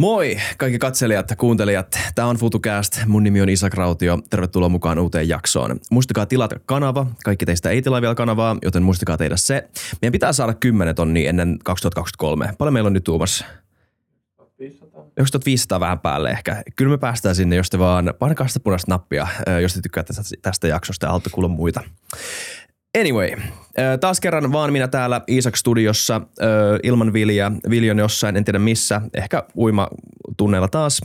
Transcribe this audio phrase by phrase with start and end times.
[0.00, 1.98] Moi kaikki katselijat ja kuuntelijat.
[2.14, 2.98] Tämä on FutuCast.
[3.06, 4.18] Mun nimi on Isak Rautio.
[4.30, 5.80] Tervetuloa mukaan uuteen jaksoon.
[5.90, 7.06] Muistakaa tilata kanava.
[7.24, 9.68] Kaikki teistä ei tilaa vielä kanavaa, joten muistakaa tehdä se.
[10.02, 12.54] Meidän pitää saada 10 tonnia ennen 2023.
[12.58, 13.44] Paljon meillä on nyt tuumassa?
[15.16, 16.62] 1500 vähän päälle ehkä.
[16.76, 19.26] Kyllä me päästään sinne, jos te vaan painakaa sitä punaista nappia,
[19.62, 21.80] jos te tykkäätte tästä jaksosta ja haluatte kuulla muita.
[23.00, 23.30] Anyway,
[24.00, 26.20] taas kerran vaan minä täällä Iisak Studiossa
[26.82, 27.52] ilman Vilja.
[27.70, 29.88] Vilja on jossain, en tiedä missä, ehkä uima
[30.36, 31.02] tunneilla taas.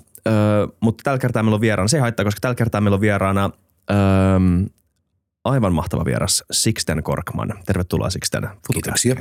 [0.79, 3.49] Mutta tällä kertaa meillä on vieraana, se ei haittaa, koska tällä kertaa meillä on vieraana
[5.43, 7.53] aivan mahtava vieras Sixten Korkman.
[7.65, 9.15] Tervetuloa Sixten Kiitoksia.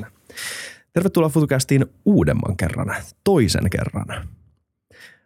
[0.93, 4.29] Tervetuloa FutuCastiin uudemman kerran, toisen kerran.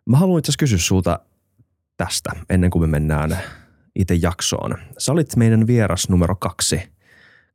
[0.07, 1.21] Mä haluan itse kysyä sulta
[1.97, 3.39] tästä ennen kuin me mennään
[3.95, 4.79] itse jaksoon.
[4.99, 6.83] Sä olit meidän vieras numero kaksi–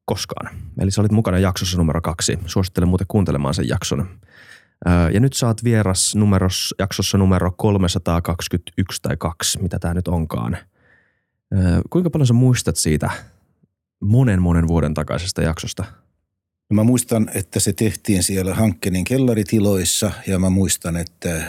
[0.10, 0.56] koskaan.
[0.82, 2.40] Eli sä olit mukana jaksossa numero kaksi.
[2.46, 4.08] Suosittelen muuten kuuntelemaan sen jakson.
[5.14, 10.58] Ja nyt saat vieras numeros, jaksossa numero 321 tai 2, mitä tämä nyt onkaan.
[11.90, 13.10] Kuinka paljon sä muistat siitä
[14.02, 15.84] monen monen vuoden takaisesta jaksosta?
[16.74, 21.42] Mä muistan, että se tehtiin siellä Hankkenin kellaritiloissa ja mä muistan, että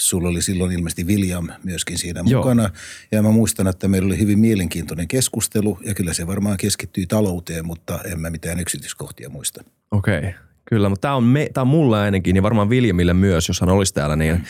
[0.00, 2.42] Sulla oli silloin ilmeisesti William myöskin siinä Joo.
[2.42, 2.70] mukana.
[3.12, 7.66] Ja mä muistan, että meillä oli hyvin mielenkiintoinen keskustelu ja kyllä se varmaan keskittyi talouteen,
[7.66, 9.64] mutta en mä mitään yksityiskohtia muista.
[9.90, 10.32] Okei, okay.
[10.64, 10.88] kyllä.
[10.88, 13.94] Mutta tämä on, me, tää on mulle ainakin ja varmaan Williamille myös, jos hän olisi
[13.94, 14.44] täällä, niin mm.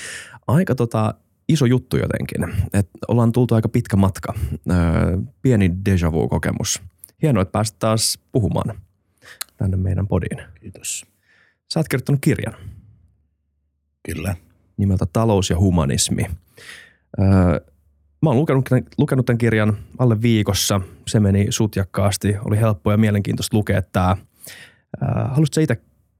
[0.48, 1.14] aika tota,
[1.48, 2.68] iso juttu jotenkin.
[2.72, 4.34] Et ollaan tultu aika pitkä matka.
[4.70, 4.76] Öö,
[5.42, 6.82] pieni deja vu-kokemus.
[7.22, 8.80] Hienoa, että pääsit taas puhumaan
[9.56, 10.42] tänne meidän podiin.
[10.60, 11.06] Kiitos.
[11.72, 12.54] Sä oot kirjoittanut kirjan.
[14.06, 14.36] Kyllä
[14.80, 16.26] nimeltä Talous ja humanismi.
[17.20, 17.26] Öö,
[18.22, 20.80] mä oon lukenut, lukenut tämän kirjan alle viikossa.
[21.06, 22.36] Se meni sutjakkaasti.
[22.44, 24.16] Oli helppo ja mielenkiintoista lukea tämä.
[25.02, 25.76] Öö, haluaisitko itse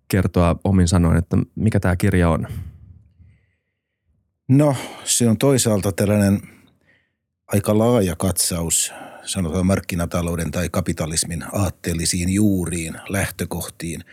[0.09, 2.47] kertoa omin sanoin, että mikä tämä kirja on?
[4.49, 6.41] No, se on toisaalta tällainen
[7.47, 8.93] aika laaja katsaus,
[9.25, 14.05] sanotaan markkinatalouden tai kapitalismin aatteellisiin juuriin, lähtökohtiin–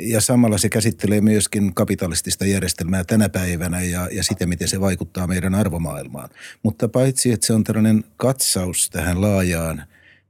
[0.00, 5.26] ja samalla se käsittelee myöskin kapitalistista järjestelmää tänä päivänä ja, ja sitä, miten se vaikuttaa
[5.26, 6.28] meidän arvomaailmaan.
[6.62, 9.82] Mutta paitsi, että se on tällainen katsaus tähän laajaan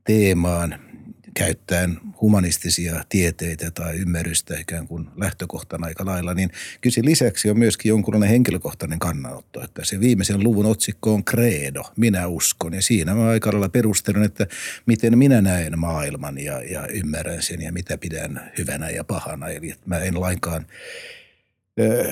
[0.05, 0.90] teemaan,
[1.35, 7.89] käyttäen humanistisia tieteitä tai ymmärrystä ikään kuin lähtökohtana aika lailla, niin kyse lisäksi on myöskin
[7.89, 9.65] jonkunlainen henkilökohtainen kannanotto.
[9.65, 12.75] Että se viimeisen luvun otsikko on credo, minä uskon.
[12.75, 14.47] Ja siinä mä aika lailla perustelen, että
[14.87, 19.49] miten minä näen maailman ja, ja ymmärrän sen ja mitä pidän hyvänä ja pahana.
[19.49, 20.67] Eli että mä en lainkaan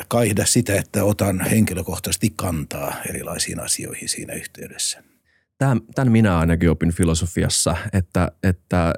[0.08, 5.02] kaihda sitä, että otan henkilökohtaisesti kantaa erilaisiin asioihin siinä yhteydessä.
[5.58, 8.94] Tämän, tämän minä ainakin opin filosofiassa, että, että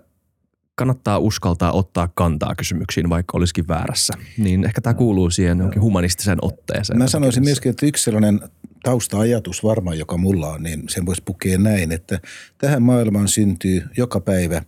[0.80, 4.12] kannattaa uskaltaa ottaa kantaa kysymyksiin, vaikka olisikin väärässä.
[4.38, 6.98] Niin ehkä tämä kuuluu siihen jonkin humanistisen otteeseen.
[6.98, 8.40] Mä sanoisin myöskin, että yksi sellainen
[8.82, 12.20] tausta-ajatus varmaan, joka mulla on, niin sen voisi pukea näin, että
[12.58, 14.62] tähän maailmaan syntyy joka päivä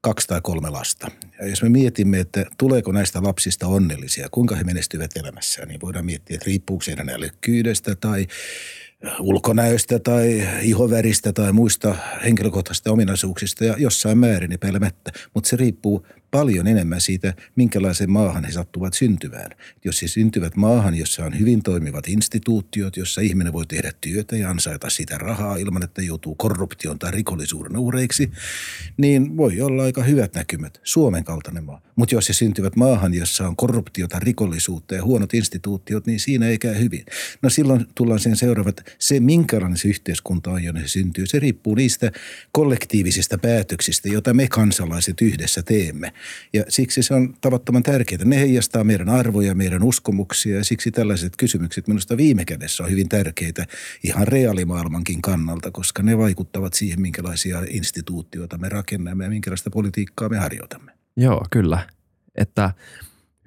[0.00, 1.10] kaksi tai kolme lasta.
[1.40, 6.06] Ja jos me mietimme, että tuleeko näistä lapsista onnellisia, kuinka he menestyvät elämässään, niin voidaan
[6.06, 8.26] miettiä, että riippuuko heidän älykkyydestä tai
[9.20, 11.94] ulkonäöstä tai ihoväristä tai muista
[12.24, 15.12] henkilökohtaisista ominaisuuksista ja jossain määrin epäilemättä.
[15.34, 19.50] Mutta se riippuu paljon enemmän siitä, minkälaiseen maahan he sattuvat syntymään.
[19.84, 24.50] Jos he syntyvät maahan, jossa on hyvin toimivat instituutiot, jossa ihminen voi tehdä työtä ja
[24.50, 28.30] ansaita sitä rahaa ilman, että joutuu korruption tai rikollisuuden uhreiksi,
[28.96, 30.80] niin voi olla aika hyvät näkymät.
[30.82, 31.82] Suomen kaltainen maa.
[31.96, 36.58] Mutta jos he syntyvät maahan, jossa on korruptiota, rikollisuutta ja huonot instituutiot, niin siinä ei
[36.58, 37.04] käy hyvin.
[37.42, 41.74] No silloin tullaan sen seuraavat, se minkälainen se yhteiskunta on, jonne se syntyy, se riippuu
[41.74, 42.12] niistä
[42.52, 46.12] kollektiivisista päätöksistä, joita me kansalaiset yhdessä teemme.
[46.52, 48.24] Ja siksi se on tavattoman tärkeää.
[48.24, 53.08] Ne heijastaa meidän arvoja, meidän uskomuksia ja siksi tällaiset kysymykset minusta viime kädessä on hyvin
[53.08, 53.66] tärkeitä
[54.04, 60.38] ihan reaalimaailmankin kannalta, koska ne vaikuttavat siihen, minkälaisia instituutioita me rakennamme ja minkälaista politiikkaa me
[60.38, 60.92] harjoitamme.
[61.16, 61.86] Joo, kyllä.
[62.34, 62.70] Että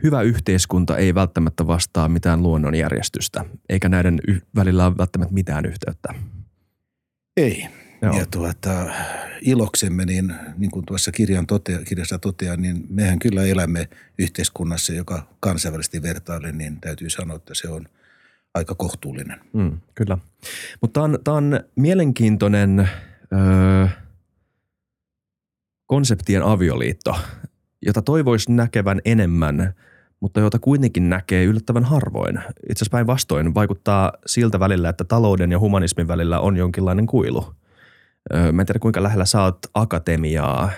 [0.03, 4.19] hyvä yhteiskunta ei välttämättä vastaa mitään luonnonjärjestystä, eikä näiden
[4.55, 6.13] välillä ole välttämättä mitään yhteyttä.
[7.37, 7.67] Ei.
[8.01, 8.17] Joo.
[8.17, 8.85] Ja tuota,
[9.43, 15.27] iloksemme, niin, niin kuin tuossa kirjan totea, kirjassa toteaa, niin mehän kyllä elämme yhteiskunnassa, joka
[15.39, 17.85] kansainvälisesti vertaillen, niin täytyy sanoa, että se on
[18.53, 19.39] aika kohtuullinen.
[19.53, 20.17] Mm, kyllä.
[20.81, 22.89] Mutta tämä on, on mielenkiintoinen
[23.33, 23.87] öö,
[25.85, 27.15] konseptien avioliitto,
[27.81, 29.73] jota toivoisi näkevän enemmän,
[30.19, 32.37] mutta jota kuitenkin näkee yllättävän harvoin.
[32.37, 37.45] Itse asiassa päinvastoin vaikuttaa siltä välillä, että talouden ja humanismin välillä on jonkinlainen kuilu–
[38.51, 40.71] Mä en tiedä kuinka lähellä sä oot akatemiaa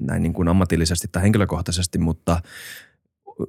[0.00, 2.42] näin niin kuin ammatillisesti tai henkilökohtaisesti, mutta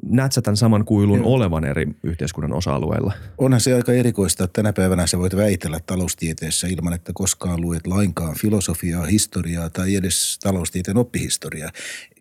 [0.04, 1.34] näet sä tämän saman kuilun Joo.
[1.34, 3.14] olevan eri yhteiskunnan osa-alueilla?
[3.38, 7.88] Onhan se aika erikoista, että tänä päivänä sä voit väitellä taloustieteessä ilman, että koskaan luet
[7.88, 11.72] lainkaan filosofiaa, historiaa tai edes taloustieteen oppihistoriaa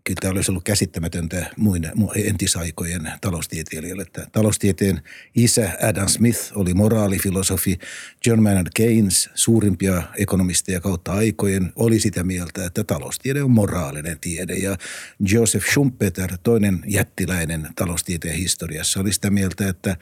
[0.04, 1.88] kyllä tämä olisi ollut käsittämätöntä muina
[2.24, 4.02] entisaikojen taloustieteilijöille.
[4.02, 5.02] Että taloustieteen
[5.34, 7.78] isä Adam Smith oli moraalifilosofi.
[8.26, 14.54] John Maynard Keynes, suurimpia ekonomisteja kautta aikojen, oli sitä mieltä, että taloustiede on moraalinen tiede.
[14.54, 14.76] Ja
[15.32, 19.96] Joseph Schumpeter, toinen jättiläinen taloustieteen historiassa, oli sitä mieltä, että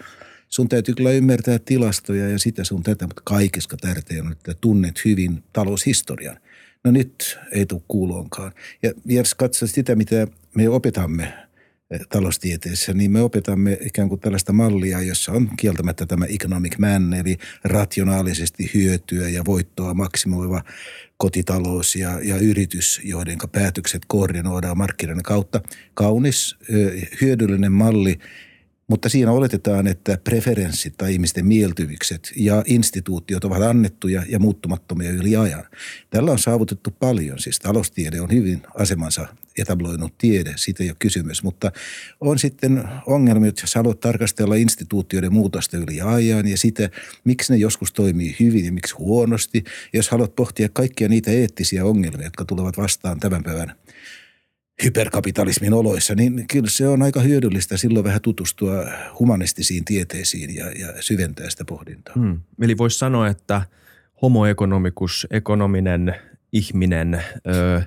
[0.48, 5.04] sun täytyy kyllä ymmärtää tilastoja ja sitä sun tätä, mutta kaikista tärkeää on, että tunnet
[5.04, 6.36] hyvin taloushistorian.
[6.88, 8.52] No nyt ei tule kuuloonkaan.
[8.82, 11.34] Ja jos katsoo sitä, mitä me opetamme
[11.90, 17.14] eh, taloustieteessä, niin me opetamme ikään kuin tällaista mallia, jossa on kieltämättä tämä economic man,
[17.14, 20.62] eli rationaalisesti hyötyä ja voittoa maksimoiva
[21.16, 25.60] kotitalous ja, ja yritys, joiden päätökset koordinoidaan markkinoiden kautta.
[25.94, 28.18] Kaunis, eh, hyödyllinen malli,
[28.88, 35.36] mutta siinä oletetaan, että preferenssit tai ihmisten mieltymykset ja instituutiot ovat annettuja ja muuttumattomia yli
[35.36, 35.64] ajan.
[36.10, 37.38] Tällä on saavutettu paljon.
[37.38, 41.42] Siis taloustiede on hyvin asemansa etabloinut tiede, siitä ei ole kysymys.
[41.42, 41.72] Mutta
[42.20, 46.90] on sitten ongelmia, jos haluat tarkastella instituutioiden muutosta yli ajan ja sitä,
[47.24, 49.64] miksi ne joskus toimii hyvin ja miksi huonosti.
[49.92, 53.72] Jos haluat pohtia kaikkia niitä eettisiä ongelmia, jotka tulevat vastaan tämän päivän–
[54.84, 58.72] hyperkapitalismin oloissa, niin kyllä se on aika hyödyllistä silloin vähän tutustua
[59.18, 62.14] humanistisiin tieteisiin ja, ja syventää sitä pohdintaa.
[62.18, 62.40] Hmm.
[62.62, 63.62] Eli voisi sanoa, että
[64.22, 66.14] homo economicus, ekonominen
[66.52, 67.80] ihminen, öö,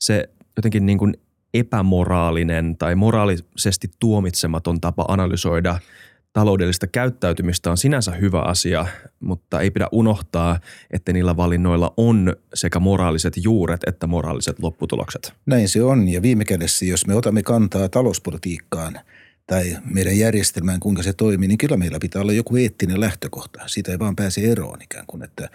[0.00, 1.14] se jotenkin niin kuin
[1.54, 5.78] epämoraalinen tai moraalisesti tuomitsematon tapa analysoida–
[6.32, 8.86] taloudellista käyttäytymistä on sinänsä hyvä asia,
[9.20, 10.60] mutta ei pidä unohtaa,
[10.90, 15.32] että niillä valinnoilla on sekä moraaliset juuret että moraaliset lopputulokset.
[15.46, 19.00] Näin se on ja viime kädessä, jos me otamme kantaa talouspolitiikkaan
[19.46, 23.60] tai meidän järjestelmään, kuinka se toimii, niin kyllä meillä pitää olla joku eettinen lähtökohta.
[23.66, 25.48] Siitä ei vaan pääse eroon ikään kuin, että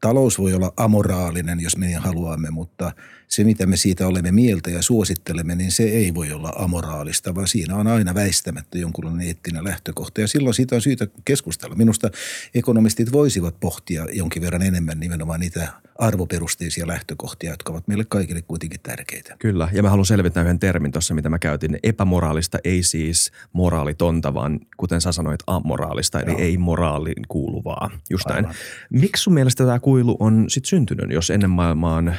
[0.00, 2.92] talous voi olla amoraalinen, jos me haluamme, mutta–
[3.28, 7.48] se, mitä me siitä olemme mieltä ja suosittelemme, niin se ei voi olla amoraalista, vaan
[7.48, 10.20] siinä on aina väistämättä jonkunlainen eettinen lähtökohta.
[10.20, 11.74] Ja silloin siitä on syytä keskustella.
[11.74, 12.10] Minusta
[12.54, 15.68] ekonomistit voisivat pohtia jonkin verran enemmän nimenomaan niitä
[15.98, 19.36] arvoperusteisia lähtökohtia, jotka ovat meille kaikille kuitenkin tärkeitä.
[19.38, 21.78] Kyllä, ja mä haluan selvittää yhden termin tuossa, mitä mä käytin.
[21.82, 26.40] Epämoraalista ei siis moraalitonta, vaan kuten sä sanoit, amoraalista, eli Joo.
[26.40, 27.90] ei moraaliin kuuluvaa.
[28.10, 28.46] Just näin.
[28.90, 32.16] Miksi sun mielestä tämä kuilu on sitten syntynyt, jos ennen maailmaan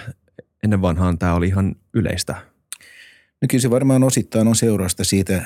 [0.64, 2.36] ennen vanhaan tämä oli ihan yleistä?
[3.42, 5.42] No kyllä se varmaan osittain on seurausta siitä,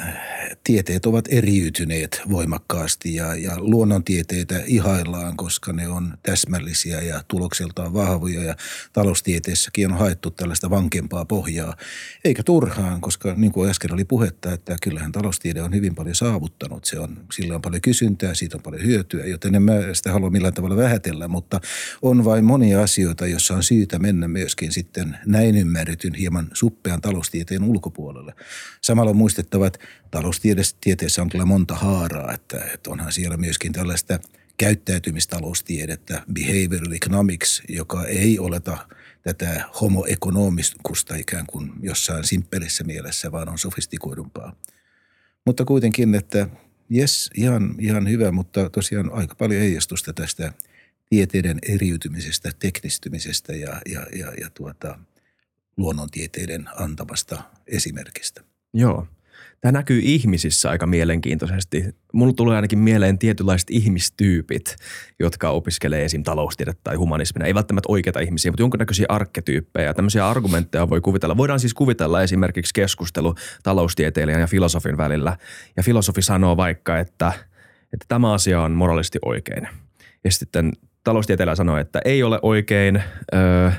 [0.64, 8.44] tieteet ovat eriytyneet voimakkaasti ja, ja luonnontieteitä ihaillaan, koska ne on täsmällisiä ja tulokseltaan vahvoja
[8.44, 8.56] ja
[8.94, 11.76] taloustieteessäkin on haettu tällaista vankempaa pohjaa.
[12.24, 16.86] Eikä turhaan, koska niin kuin äsken oli puhetta, että kyllähän taloustiede on hyvin paljon saavuttanut.
[16.86, 20.30] Se on, sillä on paljon kysyntää, siitä on paljon hyötyä, joten en mä sitä halua
[20.30, 21.60] millään tavalla vähätellä, mutta
[22.02, 27.64] on vain monia asioita, joissa on syytä mennä myöskin sitten näin ymmärretyn hieman suppean taloustieteen
[27.64, 28.34] ulkopuolelle.
[28.82, 29.80] Samalla on muistettava, että
[30.12, 34.20] taloustieteessä on kyllä monta haaraa, että, että onhan siellä myöskin tällaista
[34.58, 38.88] käyttäytymistaloustiedettä, behavioral economics, joka ei oleta
[39.22, 44.56] tätä homo economikusta ikään kuin jossain simppelissä mielessä, vaan on sofistikoidumpaa.
[45.46, 46.48] Mutta kuitenkin, että
[46.90, 50.54] jes, ihan, ihan hyvä, mutta tosiaan aika paljon heijastusta tästä
[51.10, 55.00] tieteiden eriytymisestä, teknistymisestä ja, ja, ja, ja tuota,
[55.78, 58.42] luonnontieteiden antamasta esimerkistä.
[58.74, 59.08] Joo.
[59.62, 61.86] Tämä näkyy ihmisissä aika mielenkiintoisesti.
[62.14, 64.76] Mulla tulee ainakin mieleen tietynlaiset ihmistyypit,
[65.20, 66.24] jotka opiskelee esim.
[66.24, 67.46] taloustiedettä tai humanismia.
[67.46, 69.94] Ei välttämättä oikeita ihmisiä, mutta jonkinnäköisiä arkketyyppejä.
[69.94, 71.38] Tämmöisiä argumentteja voi kuvitella.
[71.38, 75.38] Voidaan siis kuvitella esimerkiksi keskustelu taloustieteilijän ja filosofin välillä.
[75.78, 77.34] Ja filosofi sanoo vaikka, että,
[77.94, 79.68] että tämä asia on moraalisesti oikein.
[80.24, 80.72] Ja sitten
[81.04, 83.04] taloustieteilijä sanoo, että ei ole oikein.
[83.34, 83.72] Öö,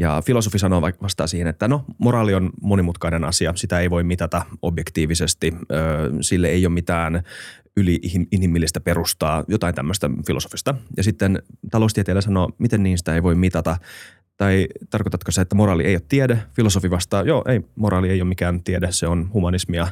[0.00, 4.46] ja filosofi sanoo vastaa siihen, että no moraali on monimutkainen asia, sitä ei voi mitata
[4.62, 5.54] objektiivisesti,
[6.20, 7.22] sille ei ole mitään
[7.76, 10.74] yli-inhimillistä perustaa, jotain tämmöistä filosofista.
[10.96, 13.76] Ja sitten taloustieteilijä sanoo, miten niin sitä ei voi mitata,
[14.36, 16.38] tai tarkoitatko se, että moraali ei ole tiede?
[16.52, 19.88] Filosofi vastaa, joo, ei, moraali ei ole mikään tiede, se on humanismia.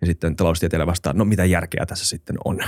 [0.00, 2.58] Ja sitten taloustieteilijä vastaa, no mitä järkeä tässä sitten on?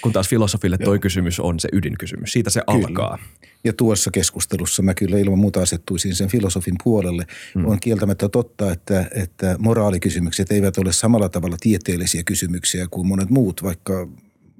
[0.00, 2.32] Kun taas filosofille toi kysymys on se ydinkysymys.
[2.32, 2.86] Siitä se kyllä.
[2.86, 3.18] alkaa.
[3.64, 7.26] Ja tuossa keskustelussa mä kyllä ilman muuta asettuisin sen filosofin puolelle.
[7.54, 7.66] Mm.
[7.66, 13.62] On kieltämättä totta, että, että moraalikysymykset eivät ole samalla tavalla tieteellisiä kysymyksiä kuin monet muut,
[13.62, 14.08] vaikka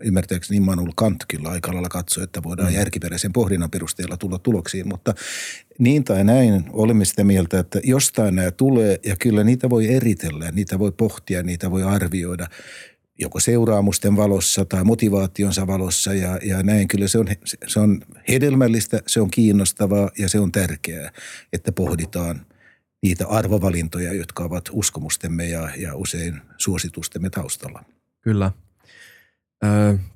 [0.04, 2.75] ymmärtääkseni Immanuel Kant kyllä aika lailla katsoi, että voidaan mm.
[2.75, 5.14] järkiperäisen pohdinnan perusteella tulla tuloksiin, mutta
[5.78, 10.50] niin tai näin olemme sitä mieltä, että jostain nämä tulee ja kyllä niitä voi eritellä,
[10.52, 12.46] niitä voi pohtia, niitä voi arvioida
[13.18, 16.88] joko seuraamusten valossa tai motivaationsa valossa ja, ja näin.
[16.88, 17.26] Kyllä se on,
[17.66, 21.12] se on hedelmällistä, se on kiinnostavaa ja se on tärkeää,
[21.52, 22.46] että pohditaan
[23.02, 27.85] niitä arvovalintoja, jotka ovat uskomustemme ja, ja usein suositustemme taustalla.
[28.20, 28.52] Kyllä.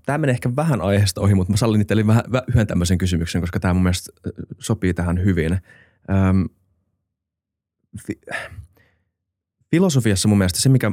[0.07, 3.61] Tämä menee ehkä vähän aiheesta ohi, mutta mä sallin teille vähän, yhden tämmöisen kysymyksen, koska
[3.61, 4.13] tämä mun mielestä
[4.59, 5.59] sopii tähän hyvin.
[9.71, 10.93] filosofiassa mun mielestä se, mikä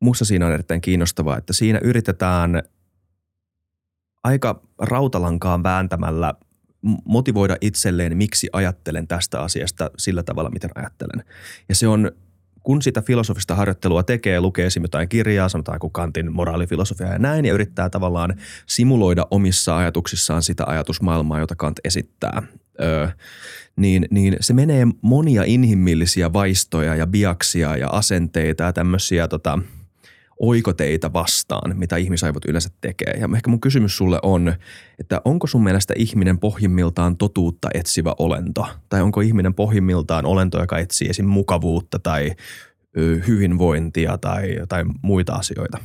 [0.00, 2.62] musta siinä on erittäin kiinnostavaa, että siinä yritetään
[4.24, 6.34] aika rautalankaan vääntämällä
[7.04, 11.24] motivoida itselleen, miksi ajattelen tästä asiasta sillä tavalla, miten ajattelen.
[11.68, 12.10] Ja se on,
[12.62, 17.44] kun sitä filosofista harjoittelua tekee, lukee esimerkiksi jotain kirjaa, sanotaan kuin Kantin moraalifilosofia ja näin,
[17.44, 18.34] ja yrittää tavallaan
[18.66, 22.42] simuloida omissa ajatuksissaan sitä ajatusmaailmaa, jota Kant esittää,
[22.80, 23.08] öö,
[23.76, 29.58] niin, niin se menee monia inhimillisiä vaistoja ja biaksia ja asenteita ja tämmöisiä tota–
[30.40, 33.14] oikoteita vastaan, mitä ihmisaivot yleensä tekee.
[33.20, 34.54] Ja ehkä mun kysymys sulle on,
[34.98, 38.66] että onko sun mielestä ihminen pohjimmiltaan totuutta etsivä olento?
[38.88, 41.26] Tai onko ihminen pohjimmiltaan olento, joka etsii esim.
[41.26, 42.32] mukavuutta tai
[43.26, 45.78] hyvinvointia tai jotain muita asioita?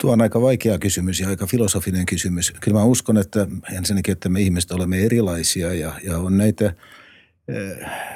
[0.00, 2.52] Tuo on aika vaikea kysymys ja aika filosofinen kysymys.
[2.60, 6.74] Kyllä mä uskon, että ensinnäkin, että me ihmiset olemme erilaisia ja, ja on näitä–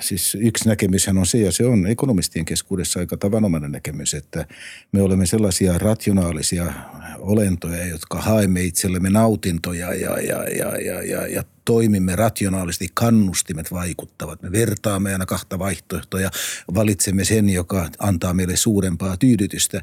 [0.00, 4.46] siis yksi näkemyshän on se, ja se on ekonomistien keskuudessa aika tavanomainen näkemys, että
[4.92, 6.72] me olemme sellaisia rationaalisia
[7.18, 14.42] olentoja, jotka haemme itsellemme nautintoja ja, ja, ja, ja, ja, ja toimimme rationaalisesti, kannustimet vaikuttavat.
[14.42, 16.30] Me vertaamme aina kahta vaihtoehtoa ja
[16.74, 19.82] valitsemme sen, joka antaa meille suurempaa tyydytystä.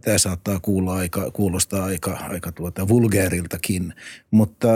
[0.00, 3.94] Tämä saattaa kuulla aika, kuulostaa aika, aika tuota vulgaariltakin,
[4.30, 4.68] mutta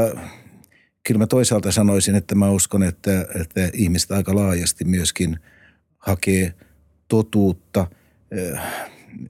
[1.06, 5.40] kyllä mä toisaalta sanoisin, että mä uskon, että, että ihmiset aika laajasti myöskin
[5.98, 6.54] hakee
[7.08, 7.86] totuutta.
[8.30, 8.60] Eh,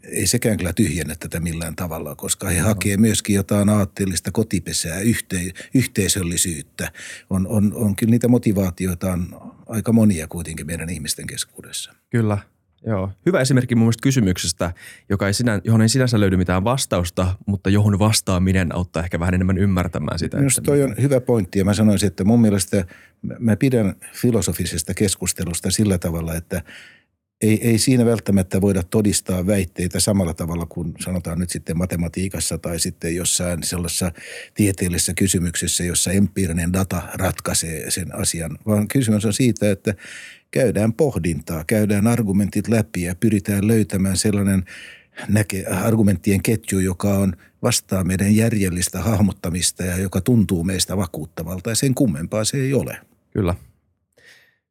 [0.05, 2.67] ei sekään kyllä tyhjennä tätä millään tavalla, koska he no.
[2.67, 5.37] hakee myöskin jotain aatteellista kotipesää, yhte,
[5.75, 6.93] yhteisöllisyyttä.
[7.31, 11.95] On, on, on kyllä niitä motivaatioita on aika monia kuitenkin meidän ihmisten keskuudessa.
[12.11, 12.39] Kyllä,
[12.87, 13.11] Joo.
[13.27, 14.73] Hyvä esimerkki mun mielestä kysymyksestä,
[15.09, 19.35] joka ei sinä, johon ei sinänsä löydy mitään vastausta, mutta johon vastaaminen auttaa ehkä vähän
[19.35, 20.37] enemmän ymmärtämään sitä.
[20.37, 22.85] Minusta toi on hyvä pointti ja mä sanoisin, että mun mielestä
[23.39, 26.63] mä pidän filosofisesta keskustelusta sillä tavalla, että
[27.43, 32.79] ei, ei siinä välttämättä voida todistaa väitteitä samalla tavalla kuin sanotaan nyt sitten matematiikassa tai
[32.79, 34.13] sitten jossain sellaisessa
[34.55, 39.95] tieteellisessä kysymyksessä, jossa empiirinen data ratkaisee sen asian, vaan kysymys on siitä, että
[40.51, 44.65] käydään pohdintaa, käydään argumentit läpi ja pyritään löytämään sellainen
[45.29, 47.33] näke, argumenttien ketju, joka on
[47.63, 52.99] vastaa meidän järjellistä hahmottamista ja joka tuntuu meistä vakuuttavalta ja sen kummempaa se ei ole.
[53.31, 53.55] Kyllä.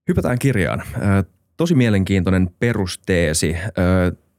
[0.07, 0.83] Hypätään kirjaan.
[1.59, 3.55] Tosi mielenkiintoinen perusteesi.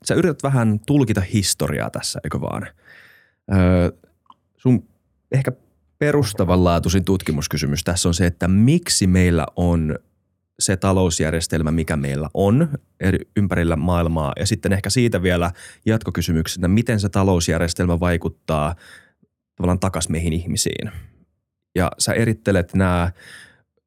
[0.05, 2.67] Sä yrität vähän tulkita historiaa tässä, eikö vaan?
[4.57, 4.89] Sun
[5.33, 5.53] ehkä
[5.99, 9.99] perustavanlaatuisin tutkimuskysymys tässä on se, että miksi meillä on
[10.59, 12.69] se talousjärjestelmä, mikä meillä on
[13.00, 14.33] eri ympärillä maailmaa.
[14.39, 15.53] Ja sitten ehkä siitä vielä
[15.87, 18.75] jatkokysymyksenä, miten se talousjärjestelmä vaikuttaa
[19.57, 20.91] tavallaan takas meihin ihmisiin.
[21.75, 23.12] Ja sä erittelet nämä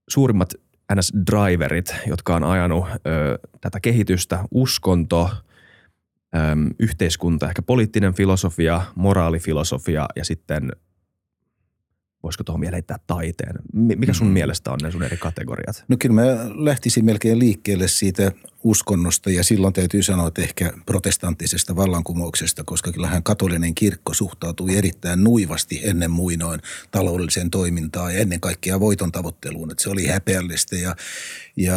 [0.10, 0.54] suurimmat
[0.94, 5.30] NS-driverit, jotka on ajanut ö, tätä kehitystä, uskonto,
[6.36, 6.40] ö,
[6.80, 10.72] yhteiskunta, ehkä poliittinen filosofia, moraalifilosofia ja sitten
[12.24, 13.56] voisiko tuohon vielä heittää taiteen?
[13.74, 14.34] Mikä sun mm.
[14.34, 15.84] mielestä on ne sun eri kategoriat?
[15.88, 16.26] No kyllä mä
[16.56, 18.32] lähtisin melkein liikkeelle siitä
[18.64, 25.24] uskonnosta ja silloin täytyy sanoa, että ehkä protestanttisesta vallankumouksesta, koska kyllähän katolinen kirkko suhtautui erittäin
[25.24, 26.62] nuivasti ennen muinoin
[26.92, 29.72] taloudelliseen toimintaan ja ennen kaikkea voiton tavoitteluun.
[29.72, 30.96] Että se oli häpeällistä ja,
[31.56, 31.76] ja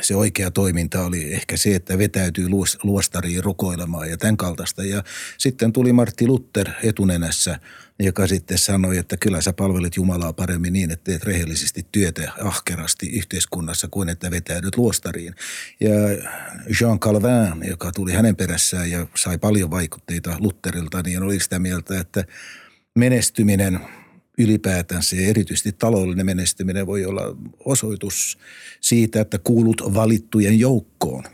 [0.00, 2.48] se oikea toiminta oli ehkä se, että vetäytyy
[2.82, 4.84] luostariin rukoilemaan ja tämän kaltaista.
[4.84, 5.02] Ja
[5.38, 7.60] sitten tuli Martti Luther etunenässä–
[8.00, 13.10] joka sitten sanoi, että kyllä sä palvelet Jumalaa paremmin niin, että teet rehellisesti työtä ahkerasti
[13.10, 15.34] yhteiskunnassa kuin että vetäydyt luostariin.
[15.80, 15.90] Ja
[16.80, 22.00] Jean Calvin, joka tuli hänen perässään ja sai paljon vaikutteita Lutterilta, niin oli sitä mieltä,
[22.00, 22.24] että
[22.98, 23.80] menestyminen–
[24.38, 28.38] ylipäätänsä ja erityisesti taloudellinen menestyminen voi olla osoitus
[28.80, 31.24] siitä, että kuulut valittujen joukkoon,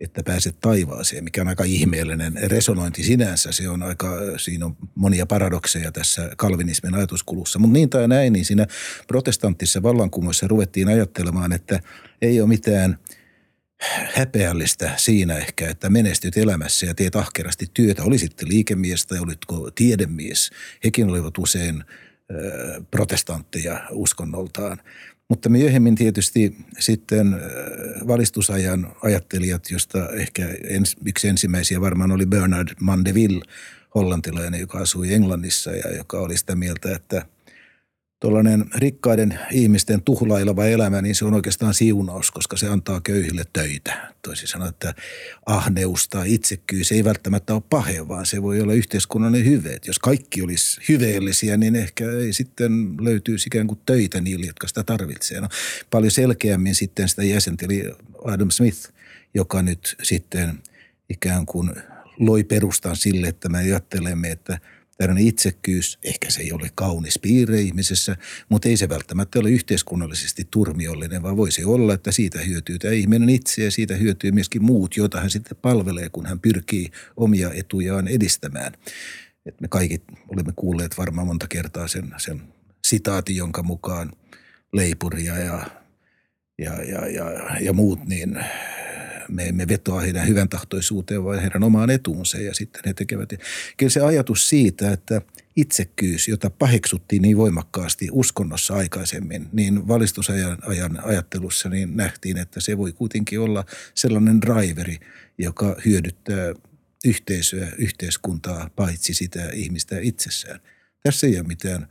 [0.00, 3.52] että pääset taivaaseen, mikä on aika ihmeellinen resonointi sinänsä.
[3.52, 7.58] Se on aika, siinä on monia paradokseja tässä kalvinismin ajatuskulussa.
[7.58, 8.66] Mutta niin tai näin, niin siinä
[9.06, 11.80] protestanttisessa vallankumoissa ruvettiin ajattelemaan, että
[12.22, 12.98] ei ole mitään–
[14.14, 18.02] häpeällistä siinä ehkä, että menestyt elämässä ja teet ahkerasti työtä.
[18.02, 20.50] Oli sitten liikemies tai olitko tiedemies.
[20.84, 21.84] Hekin olivat usein
[22.90, 24.78] protestantteja uskonnoltaan.
[25.28, 27.36] Mutta myöhemmin tietysti sitten
[28.06, 33.44] valistusajan ajattelijat, josta ehkä ens, yksi ensimmäisiä varmaan oli Bernard Mandeville,
[33.94, 37.26] hollantilainen, joka asui Englannissa ja joka oli sitä mieltä, että–
[38.20, 44.12] tuollainen rikkaiden ihmisten tuhlaileva elämä, niin se on oikeastaan siunaus, koska se antaa köyhille töitä.
[44.22, 44.94] Toisin sanoen, että
[45.46, 49.72] ahneus tai itsekkyys ei välttämättä ole pahe, vaan se voi olla yhteiskunnallinen hyve.
[49.72, 54.68] Et jos kaikki olisi hyveellisiä, niin ehkä ei sitten löytyisi ikään kuin töitä niille, jotka
[54.68, 55.40] sitä tarvitsee.
[55.40, 55.48] No,
[55.90, 57.92] paljon selkeämmin sitten sitä jäsenteli
[58.24, 58.90] Adam Smith,
[59.34, 60.58] joka nyt sitten
[61.08, 61.70] ikään kuin
[62.18, 64.58] loi perustan sille, että me ajattelemme, että–
[65.00, 68.16] tällainen itsekkyys, ehkä se ei ole kaunis piirre ihmisessä,
[68.48, 73.28] mutta ei se välttämättä ole yhteiskunnallisesti turmiollinen, vaan voisi olla, että siitä hyötyy tämä ihminen
[73.28, 78.08] itse ja siitä hyötyy myöskin muut, joita hän sitten palvelee, kun hän pyrkii omia etujaan
[78.08, 78.72] edistämään.
[79.46, 82.42] Et me kaikki olemme kuulleet varmaan monta kertaa sen, sen
[82.86, 84.12] sitaatin, jonka mukaan
[84.72, 85.66] leipuria ja,
[86.58, 88.44] ja, ja, ja, ja muut, niin
[89.30, 93.28] me emme vetoa heidän hyvän tahtoisuuteen, vaan heidän omaan etuunsa ja sitten he tekevät.
[93.76, 95.22] Kyllä se ajatus siitä, että
[95.56, 102.78] itsekkyys, jota paheksuttiin niin voimakkaasti uskonnossa aikaisemmin, niin valistusajan ajan ajattelussa niin nähtiin, että se
[102.78, 104.98] voi kuitenkin olla sellainen driveri,
[105.38, 106.54] joka hyödyttää
[107.04, 110.60] yhteisöä, yhteiskuntaa, paitsi sitä ihmistä itsessään.
[111.02, 111.86] Tässä ei ole mitään.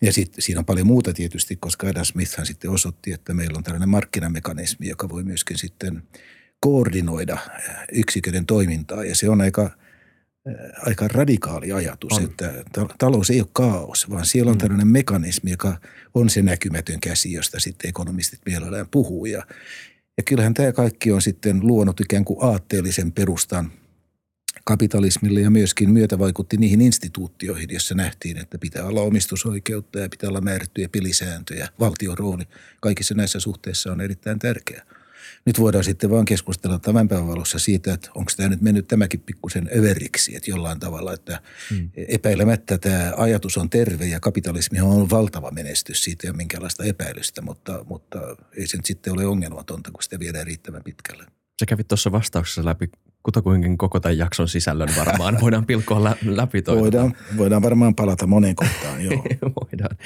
[0.00, 3.64] Ja sitten siinä on paljon muuta tietysti, koska Adam Smithhan sitten osoitti, että meillä on
[3.64, 6.02] tällainen markkinamekanismi, joka voi myöskin sitten
[6.62, 7.38] koordinoida
[7.92, 9.70] yksiköiden toimintaa ja se on aika,
[10.86, 12.24] aika radikaali ajatus, on.
[12.24, 12.52] että
[12.98, 14.58] talous ei ole kaos, vaan siellä on mm.
[14.58, 15.76] tällainen mekanismi, joka
[16.14, 19.46] on se näkymätön käsi, josta sitten ekonomistit mielellään puhuu ja,
[20.16, 23.72] ja kyllähän tämä kaikki on sitten luonut ikään kuin aatteellisen perustan
[24.64, 30.28] kapitalismille ja myöskin myötä vaikutti niihin instituutioihin, joissa nähtiin, että pitää olla omistusoikeutta ja pitää
[30.28, 31.68] olla määrättyjä pelisääntöjä.
[31.80, 32.44] Valtion rooli
[32.80, 34.82] kaikissa näissä suhteissa on erittäin tärkeä.
[35.46, 39.20] Nyt voidaan sitten vaan keskustella tämän päivän valossa siitä, että onko tämä nyt mennyt tämäkin
[39.20, 41.90] pikkusen överiksi, että jollain tavalla, että hmm.
[41.96, 47.42] epäilemättä tämä ajatus on terve ja kapitalismi on valtava menestys, siitä ei ole minkäänlaista epäilystä,
[47.42, 48.18] mutta, mutta
[48.56, 51.24] ei se nyt sitten ole ongelmatonta, kun sitä viedään riittävän pitkälle.
[51.58, 52.90] Se kävi tuossa vastauksessa läpi
[53.22, 55.38] kutakuinkin koko tämän jakson sisällön varmaan.
[55.40, 56.80] Voidaan pilkkoa lä- läpi toi.
[56.80, 59.24] Voidaan, voidaan varmaan palata moneen kohtaan, joo.
[59.62, 59.96] voidaan.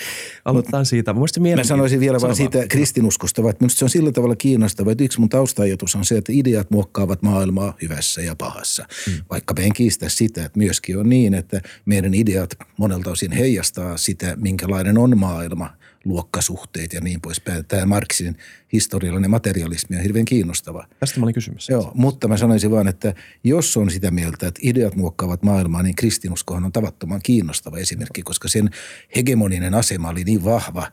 [0.45, 1.15] Aloitetaan siitä.
[1.57, 5.21] Mä sanoisin vielä vain siitä kristinuskosta, että minusta se on sillä tavalla kiinnostava, että yksi
[5.21, 8.87] mun taustaajatus on se, että ideat muokkaavat maailmaa hyvässä ja pahassa.
[9.07, 9.25] Hmm.
[9.31, 13.97] Vaikka me en kiistä sitä, että myöskin on niin, että meidän ideat monelta osin heijastaa
[13.97, 15.71] sitä, minkälainen on maailma–
[16.07, 17.65] luokkasuhteet ja niin poispäin.
[17.65, 18.37] Tämä Marksin
[18.73, 20.87] historiallinen materialismi on hirveän kiinnostava.
[21.01, 21.69] Tästä mä olin kysymys.
[21.69, 23.15] Joo, mutta mä sanoisin vaan, että
[23.45, 28.49] jos on sitä mieltä, että ideat muokkaavat maailmaa, niin kristinuskohan on tavattoman kiinnostava esimerkki, koska
[28.49, 28.71] sen
[29.17, 30.93] hegemoninen asema oli niin vahva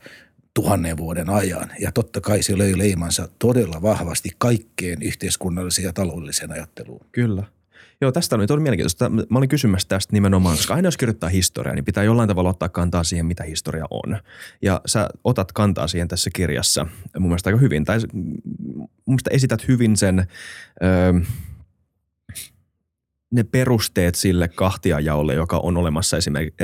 [0.53, 1.71] tuhannen vuoden ajan.
[1.79, 7.05] Ja totta kai se löi leimansa todella vahvasti kaikkeen yhteiskunnalliseen ja taloudelliseen ajatteluun.
[7.11, 7.43] Kyllä.
[8.03, 9.09] Joo, tästä oli, oli mielenkiintoista.
[9.09, 12.69] Mä olin kysymässä tästä nimenomaan, koska aina jos kirjoittaa historiaa, niin pitää jollain tavalla ottaa
[12.69, 14.17] kantaa siihen, mitä historia on.
[14.61, 16.87] Ja sä otat kantaa siihen tässä kirjassa
[17.19, 17.85] mun mielestä aika hyvin.
[17.85, 20.27] Tai mun mielestä esität hyvin sen...
[20.83, 21.13] Öö,
[23.33, 26.17] ne perusteet sille kahtiajaolle, joka on olemassa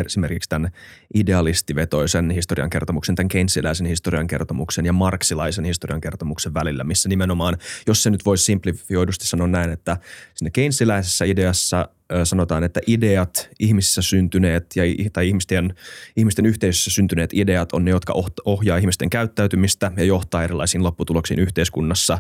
[0.06, 0.72] esimerkiksi tämän
[1.14, 8.04] idealistivetoisen historian kertomuksen, tämän keynesiläisen historian kertomuksen ja marksilaisen historian kertomuksen välillä, missä nimenomaan, jos
[8.04, 9.98] se nyt voisi simplifioidusti sanoa näin, että
[10.34, 11.90] sinne keynesiläisessä ideassa
[12.24, 15.74] sanotaan, että ideat, ihmisissä syntyneet ja, tai ihmisten,
[16.16, 18.14] ihmisten yhteisössä syntyneet ideat on ne, jotka
[18.46, 22.20] ohjaa ihmisten käyttäytymistä ja johtaa erilaisiin lopputuloksiin yhteiskunnassa,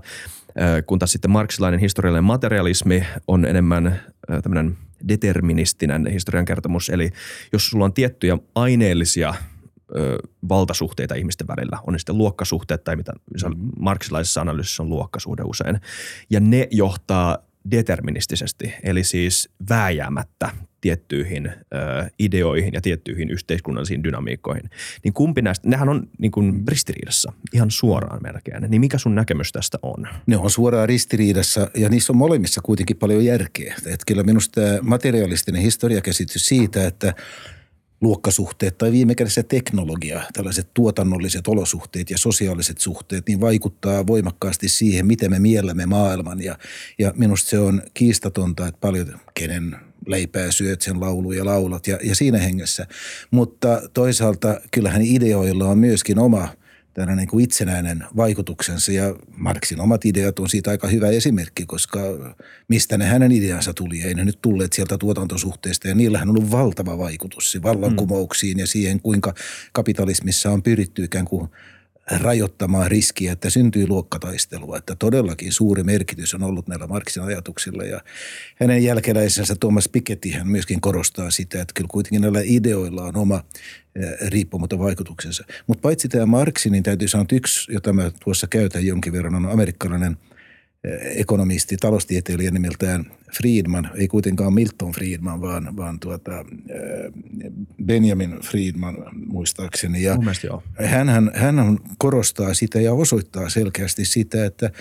[0.86, 4.02] kun taas sitten marksilainen historiallinen materialismi on enemmän
[4.44, 6.90] tämmöinen deterministinen historiankertomus.
[6.90, 7.12] Eli
[7.54, 9.34] jos sulla on tiettyjä aineellisia
[9.96, 10.18] ö,
[10.50, 13.70] valtasuhteita ihmisten välillä, on ne sitten luokkasuhteet tai mitä mm-hmm.
[13.80, 15.80] marksilaisessa analyysissä on luokkasuhde usein,
[16.30, 17.38] ja ne johtaa
[17.72, 20.50] deterministisesti, eli siis vääjäämättä
[20.82, 21.54] tiettyihin ö,
[22.20, 24.70] ideoihin ja tiettyihin yhteiskunnallisiin dynamiikkoihin.
[25.04, 28.72] Niin kumpi näistä, nehän on niin kuin ristiriidassa ihan suoraan melkein.
[28.72, 30.08] Niin mikä sun näkemys tästä on?
[30.28, 33.76] Ne on suoraan ristiriidassa ja niissä on molemmissa kuitenkin paljon järkeä.
[33.78, 37.14] Että kyllä minusta materialistinen historiakäsitys siitä, että–
[38.02, 45.06] luokkasuhteet tai viime kädessä teknologia, tällaiset tuotannolliset olosuhteet ja sosiaaliset suhteet, niin vaikuttaa voimakkaasti siihen,
[45.06, 46.44] miten me miellämme maailman.
[46.44, 46.58] Ja,
[47.00, 49.76] ja minusta se on kiistatonta, että paljon kenen
[50.10, 52.88] leipää syöt, sen lauluja laulat ja, ja siinä hengessä.
[53.32, 56.48] Mutta toisaalta kyllähän ideoilla on myöskin oma
[56.94, 62.00] tällainen niin kuin itsenäinen vaikutuksensa ja Marxin omat ideat on siitä aika hyvä esimerkki, koska
[62.68, 66.52] mistä ne hänen ideansa tuli, ei ne nyt tulleet sieltä tuotantosuhteesta ja niillähän on ollut
[66.52, 69.34] valtava vaikutus vallankumouksiin ja siihen, kuinka
[69.72, 71.50] kapitalismissa on pyritty ikään kuin
[72.12, 74.78] rajoittamaan riskiä, että syntyy luokkataistelua.
[74.78, 78.02] Että todellakin suuri merkitys on ollut näillä Marksin ajatuksilla ja
[78.56, 83.44] hänen jälkeläisensä Thomas Piketty hän myöskin korostaa sitä, että kyllä kuitenkin näillä ideoilla on oma
[84.28, 85.44] riippumaton vaikutuksensa.
[85.68, 89.36] Mutta paitsi tämä Marksi, niin täytyy sanoa, että yksi, jota mä tuossa käytän jonkin verran,
[89.36, 90.18] on amerikkalainen–
[91.16, 93.06] ekonomisti, taloustieteilijä nimeltään
[93.38, 96.46] Friedman, ei kuitenkaan Milton Friedman, vaan, vaan tuota,
[97.86, 100.04] Benjamin Friedman muistaakseni.
[100.04, 100.18] Ja
[100.86, 104.72] hän, hän korostaa sitä ja osoittaa selkeästi sitä, että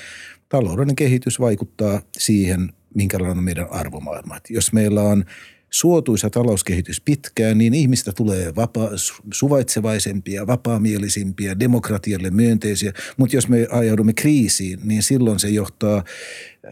[0.48, 4.38] taloudellinen kehitys vaikuttaa siihen, minkälainen on meidän arvomaailma.
[4.48, 5.24] Jos meillä on
[5.70, 8.90] suotuisa talouskehitys pitkään, niin ihmistä tulee vapa-
[9.32, 12.92] suvaitsevaisempia, vapaamielisimpia, demokratialle myönteisiä.
[13.16, 16.04] Mutta jos me ajaudumme kriisiin, niin silloin se johtaa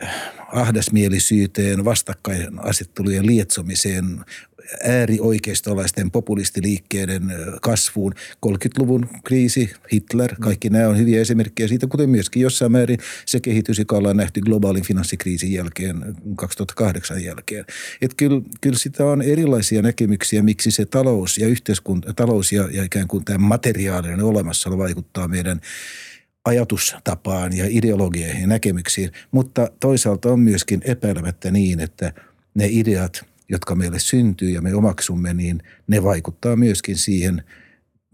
[0.02, 4.24] äh, ahdasmielisyyteen, vastakkainasettelujen lietsomiseen,
[4.84, 7.22] äärioikeistolaisten populistiliikkeiden
[7.62, 8.14] kasvuun.
[8.46, 13.78] 30-luvun kriisi, Hitler, kaikki nämä on hyviä esimerkkejä siitä, kuten myöskin jossain määrin se kehitys,
[13.78, 16.04] joka ollaan nähty globaalin finanssikriisin jälkeen,
[16.36, 17.64] 2008 jälkeen.
[18.02, 22.84] Et kyllä, kyllä sitä on erilaisia näkemyksiä, miksi se talous ja yhteiskunta, talous ja, ja
[22.84, 25.60] ikään kuin tämä materiaalinen olemassaolo vaikuttaa meidän
[26.44, 32.12] ajatustapaan ja ideologioihin ja näkemyksiin, mutta toisaalta on myöskin epäilemättä niin, että
[32.54, 37.42] ne ideat– jotka meille syntyy ja me omaksumme, niin ne vaikuttaa myöskin siihen,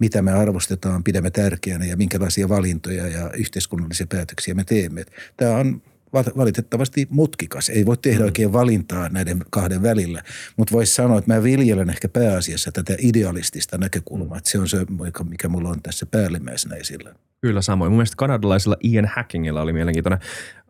[0.01, 5.05] mitä me arvostetaan, pidämme tärkeänä ja minkälaisia valintoja ja yhteiskunnallisia päätöksiä me teemme.
[5.37, 7.69] Tämä on valitettavasti mutkikas.
[7.69, 8.25] Ei voi tehdä mm.
[8.25, 10.23] oikein valintaa näiden kahden välillä,
[10.57, 14.39] mutta voisi sanoa, että mä viljelen ehkä pääasiassa tätä idealistista näkökulmaa.
[14.39, 14.87] Että se on se,
[15.29, 17.15] mikä mulla on tässä päällimmäisenä esillä.
[17.41, 17.91] Kyllä samoin.
[17.91, 20.21] Mun mielestä kanadalaisella Ian Hackingilla oli mielenkiintoinen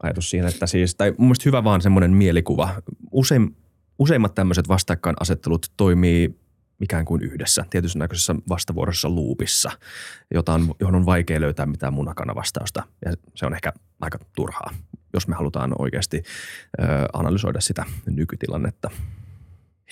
[0.03, 2.83] ajatus siihen, että siis, tai mun mielestä hyvä vaan semmoinen mielikuva.
[3.11, 3.57] Usein
[3.99, 6.43] useimmat tämmöiset vastakkainasettelut toimii
[6.83, 9.71] ikään kuin yhdessä, tietyssä näköisessä vastavuorossa luupissa,
[10.35, 12.83] jota on, johon on vaikea löytää mitään munakana vastausta.
[13.05, 14.71] Ja se on ehkä aika turhaa,
[15.15, 18.91] jos me halutaan oikeasti ö, analysoida sitä nykytilannetta.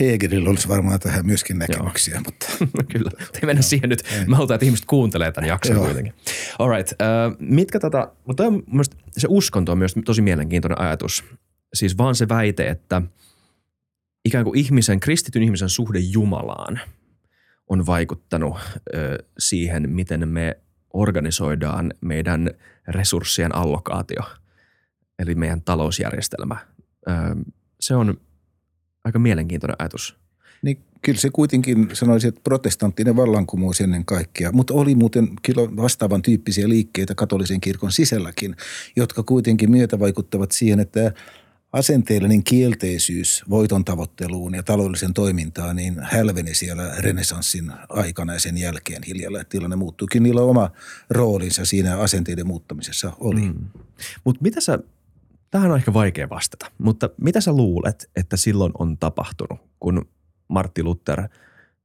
[0.00, 2.14] Hegelillä olisi varmaan tähän myöskin näkemyksiä.
[2.14, 2.22] Joo.
[2.24, 2.46] Mutta...
[2.92, 4.02] Kyllä, ei mennä siihen nyt.
[4.26, 5.84] Mä halutaan, että ihmiset kuuntelee tämän jakson Joo.
[5.84, 6.14] kuitenkin.
[6.58, 6.92] All right.
[7.38, 8.62] Mitkä tota, mutta on,
[9.10, 11.24] se uskonto on myös tosi mielenkiintoinen ajatus.
[11.74, 13.02] Siis vaan se väite, että–
[14.24, 16.80] ikään kuin ihmisen, kristityn ihmisen suhde Jumalaan
[17.68, 18.56] on vaikuttanut
[18.94, 20.58] ö, siihen, miten me
[20.92, 22.50] organisoidaan meidän
[22.88, 24.22] resurssien allokaatio,
[25.18, 26.56] eli meidän talousjärjestelmä.
[27.08, 27.12] Ö,
[27.80, 28.20] se on
[29.04, 30.16] aika mielenkiintoinen ajatus.
[30.62, 36.22] Niin kyllä se kuitenkin sanoisi, että protestanttinen vallankumous ennen kaikkea, mutta oli muuten kyllä vastaavan
[36.22, 38.56] tyyppisiä liikkeitä katolisen kirkon sisälläkin,
[38.96, 41.12] jotka kuitenkin myötä vaikuttavat siihen, että
[41.72, 49.02] asenteellinen kielteisyys voiton tavoitteluun ja taloudellisen toimintaan niin hälveni siellä renesanssin aikana ja sen jälkeen
[49.06, 49.44] hiljalla.
[49.44, 50.22] Tilanne muuttuikin.
[50.22, 50.70] Niillä oma
[51.10, 53.40] roolinsa siinä asenteiden muuttamisessa oli.
[53.40, 53.68] Mm.
[54.24, 54.78] Mutta mitä sä,
[55.50, 60.08] tähän on ehkä vaikea vastata, mutta mitä sä luulet, että silloin on tapahtunut, kun
[60.48, 61.28] Martti Luther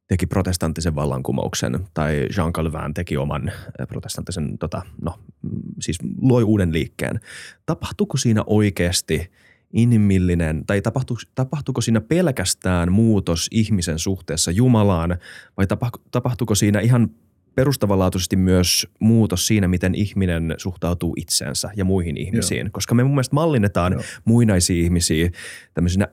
[0.07, 3.51] teki protestanttisen vallankumouksen tai Jean Calvin teki oman
[3.87, 5.49] protestanttisen, tota, no mm,
[5.81, 7.19] siis loi uuden liikkeen.
[7.65, 9.21] Tapahtuiko siinä oikeasti–
[9.75, 15.17] inhimillinen, tai tapahtuuko, tapahtuuko siinä pelkästään muutos ihmisen suhteessa Jumalaan,
[15.57, 15.67] vai
[16.11, 17.09] tapahtuuko siinä ihan
[17.55, 22.65] perustavanlaatuisesti myös muutos siinä, miten ihminen suhtautuu itseensä ja muihin ihmisiin.
[22.65, 22.69] Joo.
[22.71, 24.01] Koska me mun mielestä mallinnetaan Joo.
[24.25, 25.29] muinaisia ihmisiä
[25.73, 26.07] tämmöisinä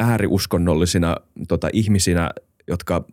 [0.00, 1.16] ääriuskonnollisina
[1.48, 2.30] tota, ihmisinä,
[2.68, 3.04] jotka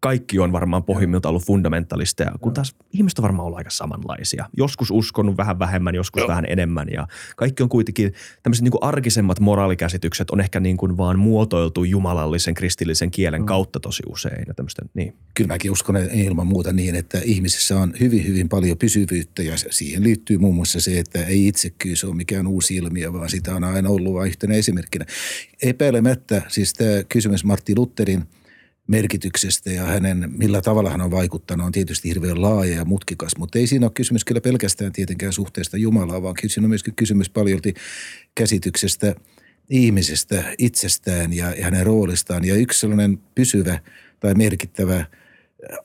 [0.00, 4.48] kaikki on varmaan pohjimmiltaan ollut fundamentalisteja, kun taas ihmiset on varmaan ollut aika samanlaisia.
[4.56, 6.28] Joskus uskonut vähän vähemmän, joskus Joo.
[6.28, 10.96] vähän enemmän ja kaikki on kuitenkin tämmöiset niin kuin arkisemmat moraalikäsitykset on ehkä niin kuin
[10.96, 13.46] vaan muotoiltu jumalallisen kristillisen kielen mm.
[13.46, 14.44] kautta tosi usein.
[14.46, 14.54] Ja
[14.94, 15.14] niin.
[15.34, 20.04] Kyllä mäkin uskon ilman muuta niin, että ihmisissä on hyvin, hyvin paljon pysyvyyttä ja siihen
[20.04, 23.88] liittyy muun muassa se, että ei itsekkyys ole mikään uusi ilmiö, vaan sitä on aina
[23.88, 25.04] ollut vain yhtenä esimerkkinä.
[25.62, 28.24] Epäilemättä siis tämä kysymys Martti Lutherin–
[28.88, 33.32] merkityksestä ja hänen, millä tavalla hän on vaikuttanut, on tietysti hirveän laaja ja mutkikas.
[33.38, 37.30] Mutta ei siinä ole kysymys kyllä pelkästään tietenkään suhteesta Jumalaa, vaan siinä on myöskin kysymys
[37.30, 37.74] paljolti
[38.34, 39.14] käsityksestä
[39.70, 42.44] ihmisestä itsestään ja, ja hänen roolistaan.
[42.44, 43.78] Ja yksi sellainen pysyvä
[44.20, 45.04] tai merkittävä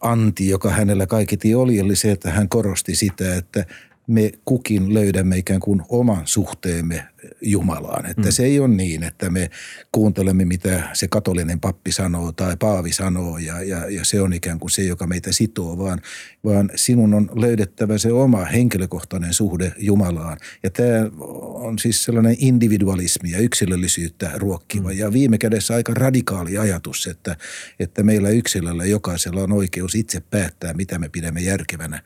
[0.01, 3.65] anti, joka hänellä kaiketi oli, oli se, että hän korosti sitä, että
[4.07, 7.07] me kukin löydämme ikään kuin oman suhteemme
[7.41, 8.05] Jumalaan.
[8.05, 8.31] Että mm.
[8.31, 9.49] se ei ole niin, että me
[9.91, 14.59] kuuntelemme, mitä se katolinen pappi sanoo tai paavi sanoo ja, ja, ja se on ikään
[14.59, 16.01] kuin se, joka meitä sitoo, vaan,
[16.43, 20.37] vaan sinun on löydettävä se oma henkilökohtainen suhde Jumalaan.
[20.63, 21.09] Ja tämä
[21.53, 24.97] on siis sellainen individualismi ja yksilöllisyyttä ruokkiva mm.
[24.97, 27.37] ja viime kädessä aika radikaali ajatus, että,
[27.79, 32.03] että meillä yksilöllä jokaisella on oikeus itse päättää, mitä me pidämme järkevänä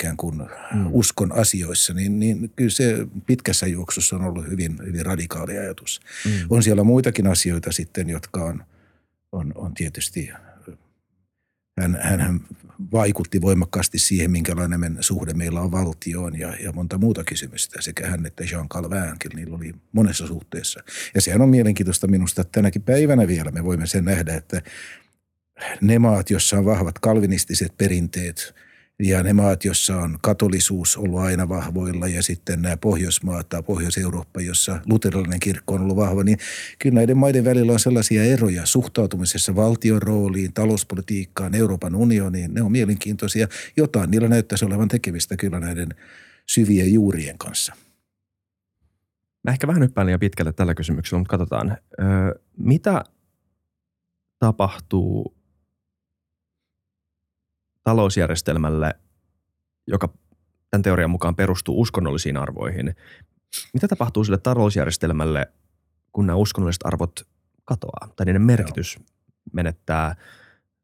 [0.00, 0.38] ikään kuin
[0.74, 0.86] mm.
[0.90, 6.00] uskon asioissa, niin, niin kyllä se pitkässä juoksussa on ollut hyvin, hyvin radikaali ajatus.
[6.24, 6.32] Mm.
[6.50, 8.64] On siellä muitakin asioita sitten, jotka on,
[9.32, 10.30] on, on tietysti,
[11.80, 12.40] hän, hän
[12.92, 17.82] vaikutti voimakkaasti siihen, minkälainen suhde meillä on valtioon ja, ja monta muuta kysymystä.
[17.82, 20.80] Sekä hän että Jean Calvinkin, niillä oli monessa suhteessa.
[21.14, 24.62] Ja sehän on mielenkiintoista minusta, että tänäkin päivänä vielä me voimme sen nähdä, että
[25.80, 28.54] ne maat, joissa on vahvat kalvinistiset perinteet–
[29.00, 34.40] ja ne maat, joissa on katolisuus ollut aina vahvoilla ja sitten nämä Pohjoismaat tai Pohjois-Eurooppa,
[34.40, 36.38] jossa luterilainen kirkko on ollut vahva, niin
[36.78, 42.54] kyllä näiden maiden välillä on sellaisia eroja suhtautumisessa valtion rooliin, talouspolitiikkaan, Euroopan unioniin.
[42.54, 43.48] Ne on mielenkiintoisia.
[43.76, 45.88] Jotain niillä näyttäisi olevan tekemistä kyllä näiden
[46.46, 47.74] syvien juurien kanssa.
[49.44, 51.76] Mä ehkä vähän hyppään liian pitkälle tällä kysymyksellä, mutta katsotaan.
[52.00, 53.04] Öö, mitä
[54.38, 55.39] tapahtuu
[57.84, 58.94] talousjärjestelmälle,
[59.86, 60.08] joka
[60.70, 62.94] tämän teorian mukaan perustuu uskonnollisiin arvoihin,
[63.72, 65.52] mitä tapahtuu sille talousjärjestelmälle,
[66.12, 67.20] kun nämä uskonnolliset arvot
[67.64, 69.04] katoaa tai niiden merkitys Joo.
[69.52, 70.16] menettää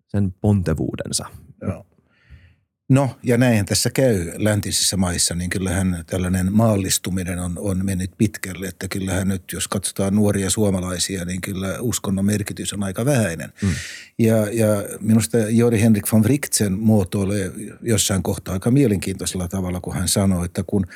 [0.06, 1.26] sen pontevuudensa?
[1.60, 1.86] Joo.
[2.88, 8.66] No ja näinhän tässä käy läntisissä maissa, niin kyllähän tällainen maallistuminen on, on mennyt pitkälle.
[8.66, 13.52] Että kyllähän nyt, jos katsotaan nuoria suomalaisia, niin kyllä uskonnon merkitys on aika vähäinen.
[13.62, 13.68] Mm.
[14.18, 14.66] Ja, ja
[15.00, 20.62] minusta Jori Henrik von Wrichtsen muotoilee jossain kohtaa aika mielenkiintoisella tavalla, kun hän sanoi, että
[20.66, 20.86] kun–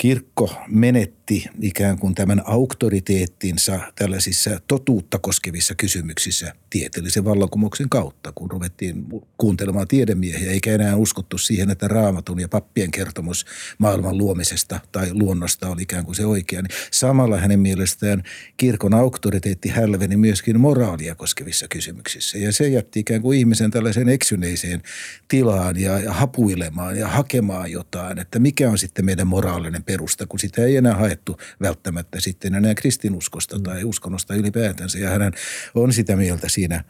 [0.00, 9.06] kirkko menetti ikään kuin tämän auktoriteettinsa tällaisissa totuutta koskevissa kysymyksissä tieteellisen vallankumouksen kautta, kun ruvettiin
[9.38, 13.46] kuuntelemaan tiedemiehiä, eikä enää uskottu siihen, että raamatun ja pappien kertomus
[13.78, 16.62] maailman luomisesta tai luonnosta oli ikään kuin se oikea.
[16.62, 18.22] Niin samalla hänen mielestään
[18.56, 22.38] kirkon auktoriteetti hälveni myöskin moraalia koskevissa kysymyksissä.
[22.38, 24.82] Ja se jätti ikään kuin ihmisen tällaiseen eksyneiseen
[25.28, 30.38] tilaan ja, ja hapuilemaan ja hakemaan jotain, että mikä on sitten meidän moraalinen perusta, kun
[30.38, 33.62] sitä ei enää haettu välttämättä sitten enää kristinuskosta mm.
[33.62, 34.98] tai uskonnosta ylipäätänsä.
[34.98, 35.32] Ja hän
[35.74, 36.84] on sitä mieltä siinä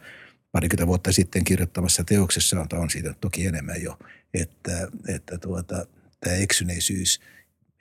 [0.51, 3.99] parikymmentä vuotta sitten kirjoittamassa teoksessa, on siitä toki enemmän jo,
[4.33, 5.85] että, että tuota,
[6.19, 7.21] tämä eksyneisyys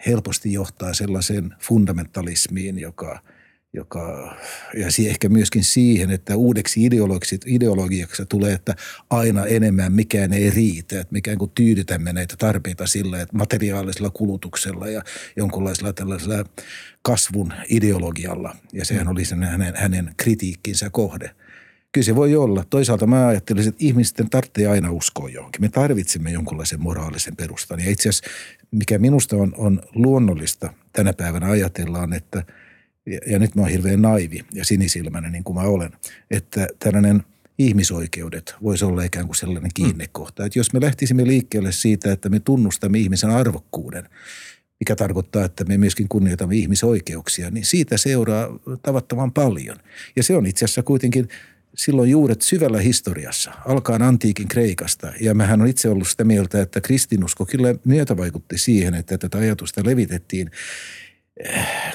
[0.07, 3.19] helposti johtaa sellaiseen fundamentalismiin, joka–
[3.73, 4.37] joka,
[4.75, 8.75] ja ehkä myöskin siihen, että uudeksi ideologiksi, ideologiaksi tulee, että
[9.11, 14.89] aina enemmän mikään ei riitä, että mikään kuin tyydytämme näitä tarpeita sillä, että materiaalisella kulutuksella
[14.89, 15.03] ja
[15.37, 16.45] jonkunlaisella tällaisella
[17.03, 18.57] kasvun ideologialla.
[18.73, 21.31] Ja sehän oli sen hänen, hänen kritiikkinsä kohde.
[21.93, 22.65] Kyllä se voi olla.
[22.71, 25.61] Toisaalta mä ajattelisin, että ihmisten tarvitsee aina uskoa johonkin.
[25.61, 27.81] Me tarvitsemme jonkunlaisen moraalisen perustan.
[27.81, 28.31] Ja itse asiassa,
[28.71, 32.45] mikä minusta on, on luonnollista tänä päivänä ajatellaan, että–
[33.07, 35.93] ja, ja nyt mä oon hirveän naivi ja sinisilmäinen niin kuin mä olen,
[36.31, 37.23] että tällainen
[37.59, 40.45] ihmisoikeudet voisi olla ikään kuin sellainen kiinnekohta.
[40.45, 44.09] Että jos me lähtisimme liikkeelle siitä, että me tunnustamme ihmisen arvokkuuden,
[44.81, 48.49] mikä tarkoittaa, että me myöskin kunnioitamme ihmisoikeuksia, niin siitä seuraa
[48.83, 49.77] tavattoman paljon.
[50.17, 51.29] Ja se on itse asiassa kuitenkin
[51.77, 55.13] silloin juuret syvällä historiassa, alkaen antiikin Kreikasta.
[55.21, 59.81] Ja mähän on itse ollut sitä mieltä, että kristinusko kyllä myötävaikutti siihen, että tätä ajatusta
[59.85, 60.51] levitettiin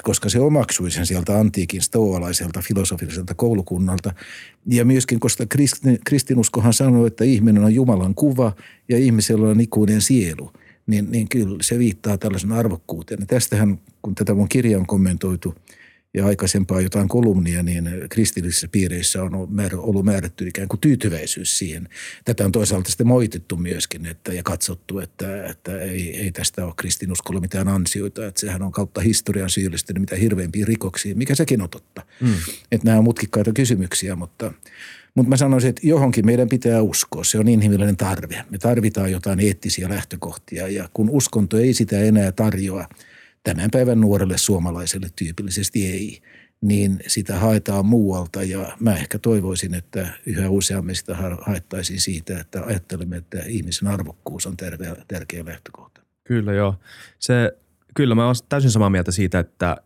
[0.02, 4.12] koska se omaksui sen sieltä antiikin stoalaiselta filosofiselta koulukunnalta.
[4.66, 5.44] Ja myöskin, koska
[6.04, 8.52] kristinuskohan sanoo, että ihminen on Jumalan kuva
[8.88, 10.52] ja ihmisellä on ikuinen sielu,
[10.86, 13.20] niin, niin kyllä se viittaa tällaisen arvokkuuteen.
[13.20, 15.54] Ja tästähän, kun tätä mun kirja on kommentoitu–
[16.16, 19.34] ja aikaisempaa jotain kolumnia, niin kristillisissä piireissä on
[19.76, 21.88] ollut määrätty ikään kuin tyytyväisyys siihen.
[22.24, 26.74] Tätä on toisaalta sitten moitettu myöskin että, ja katsottu, että, että ei, ei tästä ole
[26.76, 28.26] kristinuskolla mitään ansioita.
[28.26, 32.02] Että sehän on kautta historian syyllistynyt mitä hirveimpiin rikoksiin, mikä sekin on totta.
[32.20, 32.34] Mm.
[32.72, 34.52] Että nämä on mutkikkaita kysymyksiä, mutta
[35.14, 37.24] mutta mä sanoisin, että johonkin meidän pitää uskoa.
[37.24, 38.44] Se on inhimillinen tarve.
[38.50, 42.88] Me tarvitaan jotain eettisiä lähtökohtia ja kun uskonto ei sitä enää tarjoa–
[43.54, 46.22] tämän päivän nuorelle suomalaiselle tyypillisesti ei,
[46.60, 52.62] niin sitä haetaan muualta ja mä ehkä toivoisin, että yhä useammin sitä haettaisiin siitä, että
[52.64, 56.00] ajattelemme, että ihmisen arvokkuus on tärkeä, tärkeä lähtökohta.
[56.24, 56.74] Kyllä joo.
[57.18, 57.58] Se,
[57.94, 59.76] kyllä mä olen täysin samaa mieltä siitä, että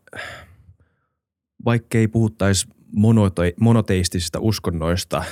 [1.65, 5.25] vaikkei puhuttaisi monote- monoteistisista uskonnoista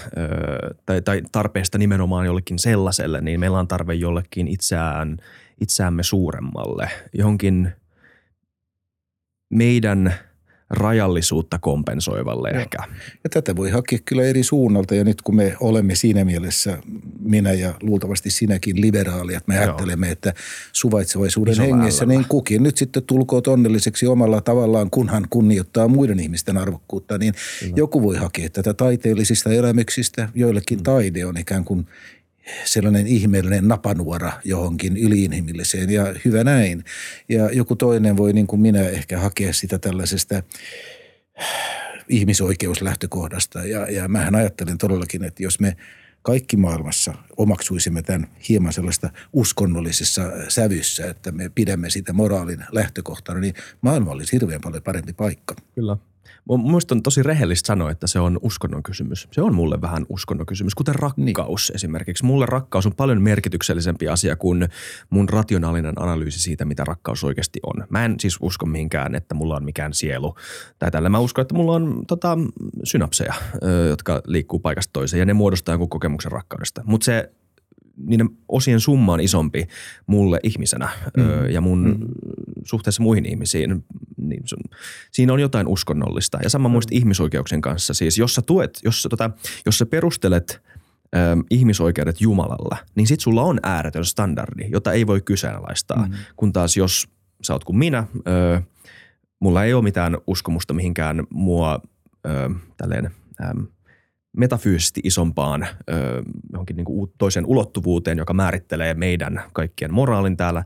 [0.87, 5.17] tai, tai tarpeesta nimenomaan jollekin sellaiselle, niin meillä on tarve jollekin itseään
[5.61, 7.73] itseämme suuremmalle, johonkin
[9.51, 10.15] meidän
[10.71, 12.61] rajallisuutta kompensoivalle Joo.
[12.61, 12.79] ehkä.
[13.25, 16.79] Ja tätä voi hakea kyllä eri suunnalta ja nyt kun me olemme siinä mielessä,
[17.21, 19.65] minä ja luultavasti sinäkin liberaali, että me Joo.
[19.65, 20.35] ajattelemme, että
[20.73, 26.59] suvaitsevaisuuden Isolla hengessä, niin kukin nyt sitten tulkoot onnelliseksi omalla tavallaan, kunhan kunnioittaa muiden ihmisten
[26.59, 27.35] arvokkuutta, niin
[27.77, 30.29] joku voi hakea tätä taiteellisista elämyksistä.
[30.35, 31.87] Joillekin taide on ikään kuin
[32.65, 36.85] sellainen ihmeellinen napanuora johonkin yliinhimilliseen ja hyvä näin.
[37.29, 40.43] Ja joku toinen voi niin kuin minä ehkä hakea sitä tällaisesta
[42.09, 43.65] ihmisoikeuslähtökohdasta.
[43.65, 45.77] Ja, ja mähän ajattelen todellakin, että jos me
[46.23, 53.55] kaikki maailmassa omaksuisimme tämän hieman sellaista uskonnollisessa sävyssä, että me pidämme sitä moraalin lähtökohtana, niin
[53.81, 55.55] maailma olisi hirveän paljon parempi paikka.
[55.75, 55.97] Kyllä.
[56.45, 59.29] Mun mielestä on tosi rehellistä sanoa, että se on uskonnon kysymys.
[59.33, 61.75] Se on mulle vähän uskonnon kysymys, kuten rakkaus niin.
[61.75, 62.25] esimerkiksi.
[62.25, 64.69] Mulle rakkaus on paljon merkityksellisempi asia kuin
[65.11, 67.87] mun rationaalinen analyysi siitä, mitä rakkaus oikeasti on.
[67.91, 70.35] Mä en siis usko mihinkään, että mulla on mikään sielu
[70.79, 71.09] tai tällä.
[71.09, 72.38] Mä uskon, että mulla on tota,
[72.85, 73.35] synapseja,
[73.88, 76.83] jotka liikkuu paikasta toiseen ja ne muodostaa jonkun kokemuksen rakkaudesta.
[76.87, 77.31] Mutta se
[78.07, 79.69] niiden osien summa on isompi
[80.07, 81.23] mulle ihmisenä mm.
[81.23, 82.07] ö, ja mun mm.
[82.65, 83.85] suhteessa muihin ihmisiin.
[84.17, 84.59] Niin sun,
[85.13, 86.39] siinä on jotain uskonnollista.
[86.43, 87.95] Ja sama muista ihmisoikeuksien kanssa.
[87.95, 89.31] Siis jos sä tuet, jos sä, tota,
[89.67, 90.63] jos sä perustelet
[91.17, 91.19] ö,
[91.51, 96.07] ihmisoikeudet Jumalalla, niin sit sulla on ääretön standardi, jota ei voi kyseenalaistaa.
[96.07, 96.15] Mm.
[96.37, 97.09] Kun taas jos
[97.43, 98.63] sä oot kuin minä, ö,
[99.41, 101.81] mulla ei ole mitään uskomusta mihinkään mua
[102.27, 103.11] ö, tälleen–
[104.37, 110.64] metafyysisesti isompaan ö, johonkin niin kuin toisen ulottuvuuteen, joka määrittelee meidän kaikkien moraalin täällä,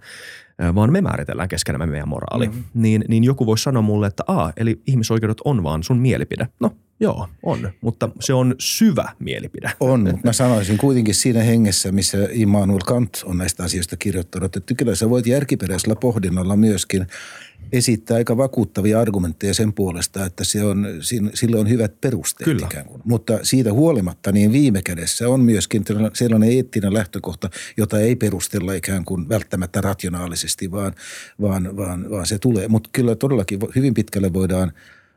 [0.62, 2.48] ö, vaan me määritellään keskenämme meidän moraali.
[2.48, 2.64] Mm.
[2.74, 6.48] Niin, niin joku voisi sanoa mulle, että aa, eli ihmisoikeudet on vaan sun mielipide.
[6.60, 6.70] No
[7.00, 9.70] joo, on, mutta se on syvä mielipide.
[9.80, 14.74] On, mutta mä sanoisin kuitenkin siinä hengessä, missä Immanuel Kant on näistä asioista kirjoittanut, että
[14.74, 17.06] kyllä sä voit järkiperäisellä pohdinnalla myöskin
[17.72, 20.86] esittää aika vakuuttavia argumentteja sen puolesta, että se on,
[21.34, 22.66] sille on hyvät perusteet Kyllä.
[22.66, 23.02] ikään kuin.
[23.04, 29.04] Mutta siitä huolimatta niin viime kädessä on myöskin sellainen eettinen lähtökohta, jota ei perustella ikään
[29.04, 30.92] kuin välttämättä rationaalisesti, vaan,
[31.40, 32.68] vaan, vaan, vaan se tulee.
[32.68, 34.72] Mutta kyllä todellakin hyvin pitkälle voidaan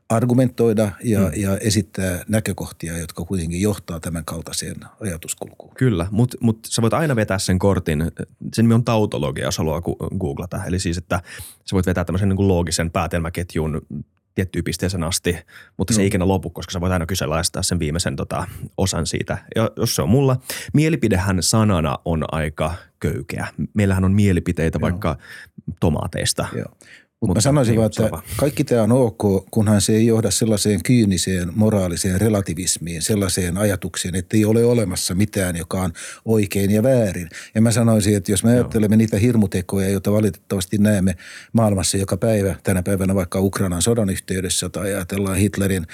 [0.09, 1.31] argumentoida ja, hmm.
[1.35, 5.75] ja esittää näkökohtia, jotka kuitenkin johtaa tämän kaltaiseen ajatuskulkuun.
[5.75, 8.11] Kyllä, mutta mut sä voit aina vetää sen kortin,
[8.53, 9.81] sen nimi on tautologia, jos haluaa
[10.19, 10.65] googlata.
[10.65, 11.21] Eli siis, että
[11.65, 13.81] sä voit vetää tämmöisen niin kuin loogisen päätelmäketjun
[14.35, 15.37] tiettyyn pisteeseen asti,
[15.77, 19.37] mutta se ei ikinä lopu, koska sä voit aina kyseenalaistaa sen viimeisen tota, osan siitä.
[19.55, 20.37] Ja jos se on mulla,
[20.73, 23.47] mielipidehän sanana on aika köykeä.
[23.73, 24.81] Meillähän on mielipiteitä Joo.
[24.81, 25.17] vaikka
[25.79, 26.47] tomaateista.
[26.55, 26.77] Joo.
[27.21, 31.51] Mutta mä sanoisin vaan, että kaikki tämä on ok, kunhan se ei johda sellaiseen kyyniseen
[31.55, 35.93] moraaliseen relativismiin, sellaiseen ajatukseen, että ei ole olemassa mitään, joka on
[36.25, 37.29] oikein ja väärin.
[37.55, 41.15] Ja mä sanoisin, että jos me ajattelemme niitä hirmutekoja, joita valitettavasti näemme
[41.53, 45.87] maailmassa joka päivä, tänä päivänä vaikka Ukrainan sodan yhteydessä tai ajatellaan Hitlerin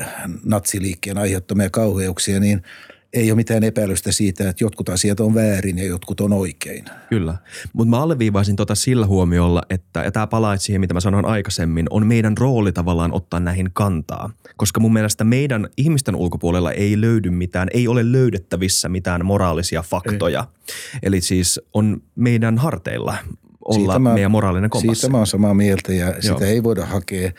[0.00, 0.08] äh,
[0.44, 2.62] natsiliikkeen aiheuttamia kauheuksia, niin–
[3.12, 6.84] ei ole mitään epäilystä siitä, että jotkut asiat on väärin ja jotkut on oikein.
[7.08, 7.34] Kyllä,
[7.72, 11.86] mutta mä alleviivaisin tota sillä huomiolla, että ja tämä palaa siihen, mitä mä sanoin aikaisemmin,
[11.90, 14.30] on meidän rooli tavallaan ottaa näihin kantaa.
[14.56, 20.46] Koska mun mielestä meidän ihmisten ulkopuolella ei löydy mitään, ei ole löydettävissä mitään moraalisia faktoja.
[20.58, 20.98] Ei.
[21.02, 23.16] Eli siis on meidän harteilla
[23.64, 25.00] olla mä, meidän moraalinen kompassi.
[25.00, 26.20] Siitä mä oon samaa mieltä ja Joo.
[26.20, 27.32] sitä ei voida hakea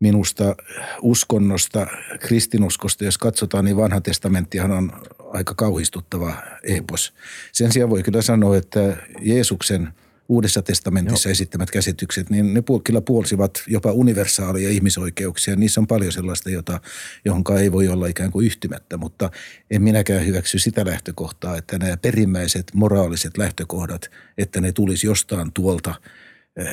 [0.00, 0.56] minusta
[1.02, 1.86] uskonnosta,
[2.20, 4.92] kristinuskosta, jos katsotaan, niin vanha testamenttihan on
[5.32, 7.14] aika kauhistuttava epos.
[7.52, 9.92] Sen sijaan voi kyllä sanoa, että Jeesuksen
[10.28, 11.32] Uudessa testamentissa Joo.
[11.32, 15.56] esittämät käsitykset, niin ne kyllä puolsivat jopa universaalia ihmisoikeuksia.
[15.56, 16.80] Niissä on paljon sellaista, jota,
[17.24, 19.30] johonka ei voi olla ikään kuin yhtymättä, mutta
[19.70, 25.94] en minäkään hyväksy sitä lähtökohtaa, että nämä perimmäiset moraaliset lähtökohdat, että ne tulisi jostain tuolta–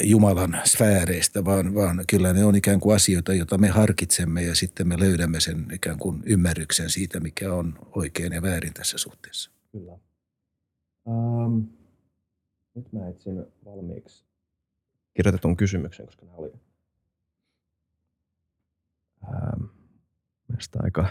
[0.03, 4.87] Jumalan sfääreistä, vaan, vaan kyllä ne on ikään kuin asioita, joita me harkitsemme ja sitten
[4.87, 9.51] me löydämme sen ikään kuin ymmärryksen siitä, mikä on oikein ja väärin tässä suhteessa.
[9.71, 9.97] Kyllä.
[11.05, 11.67] Um,
[12.75, 14.25] nyt mä etsin valmiiksi
[15.13, 16.51] kirjoitetun kysymyksen, koska nämä oli
[19.27, 19.69] um,
[20.83, 21.07] aika,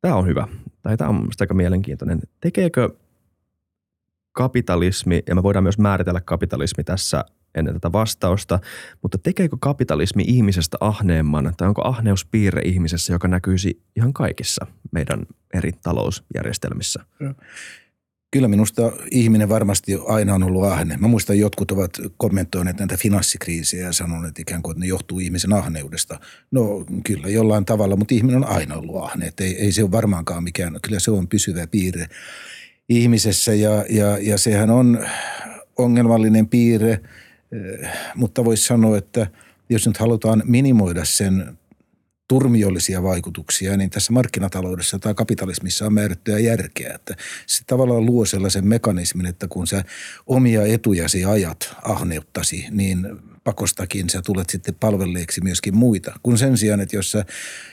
[0.00, 0.48] tämä on hyvä,
[0.82, 2.20] tai tämä on aika mielenkiintoinen.
[2.40, 2.90] Tekeekö
[4.38, 7.24] kapitalismi, ja me voidaan myös määritellä kapitalismi tässä
[7.54, 8.58] ennen tätä vastausta,
[9.02, 15.72] mutta tekeekö kapitalismi ihmisestä ahneemman, tai onko ahneuspiirre ihmisessä, joka näkyisi ihan kaikissa meidän eri
[15.82, 17.04] talousjärjestelmissä?
[18.30, 20.96] Kyllä minusta ihminen varmasti aina on ollut ahne.
[20.96, 25.52] Mä muistan, jotkut ovat kommentoineet näitä finanssikriisejä ja sanoneet ikään kuin, että ne johtuu ihmisen
[25.52, 26.20] ahneudesta.
[26.50, 29.26] No kyllä jollain tavalla, mutta ihminen on aina ollut ahne.
[29.26, 32.06] Että ei, ei se ole varmaankaan mikään, kyllä se on pysyvä piirre
[32.88, 35.06] ihmisessä ja, ja, ja sehän on
[35.78, 39.26] ongelmallinen piirre, eh, mutta voisi sanoa, että
[39.68, 41.57] jos nyt halutaan minimoida sen
[42.28, 46.94] turmiollisia vaikutuksia, niin tässä markkinataloudessa tai kapitalismissa on määrättyä järkeä.
[46.94, 47.16] Että
[47.46, 49.84] se tavallaan luo sellaisen mekanismin, että kun sä
[50.26, 53.06] omia etujasi ajat ahneuttasi, niin
[53.44, 56.12] pakostakin sä tulet sitten palvelleeksi myöskin muita.
[56.22, 57.24] Kun sen sijaan, että jos sä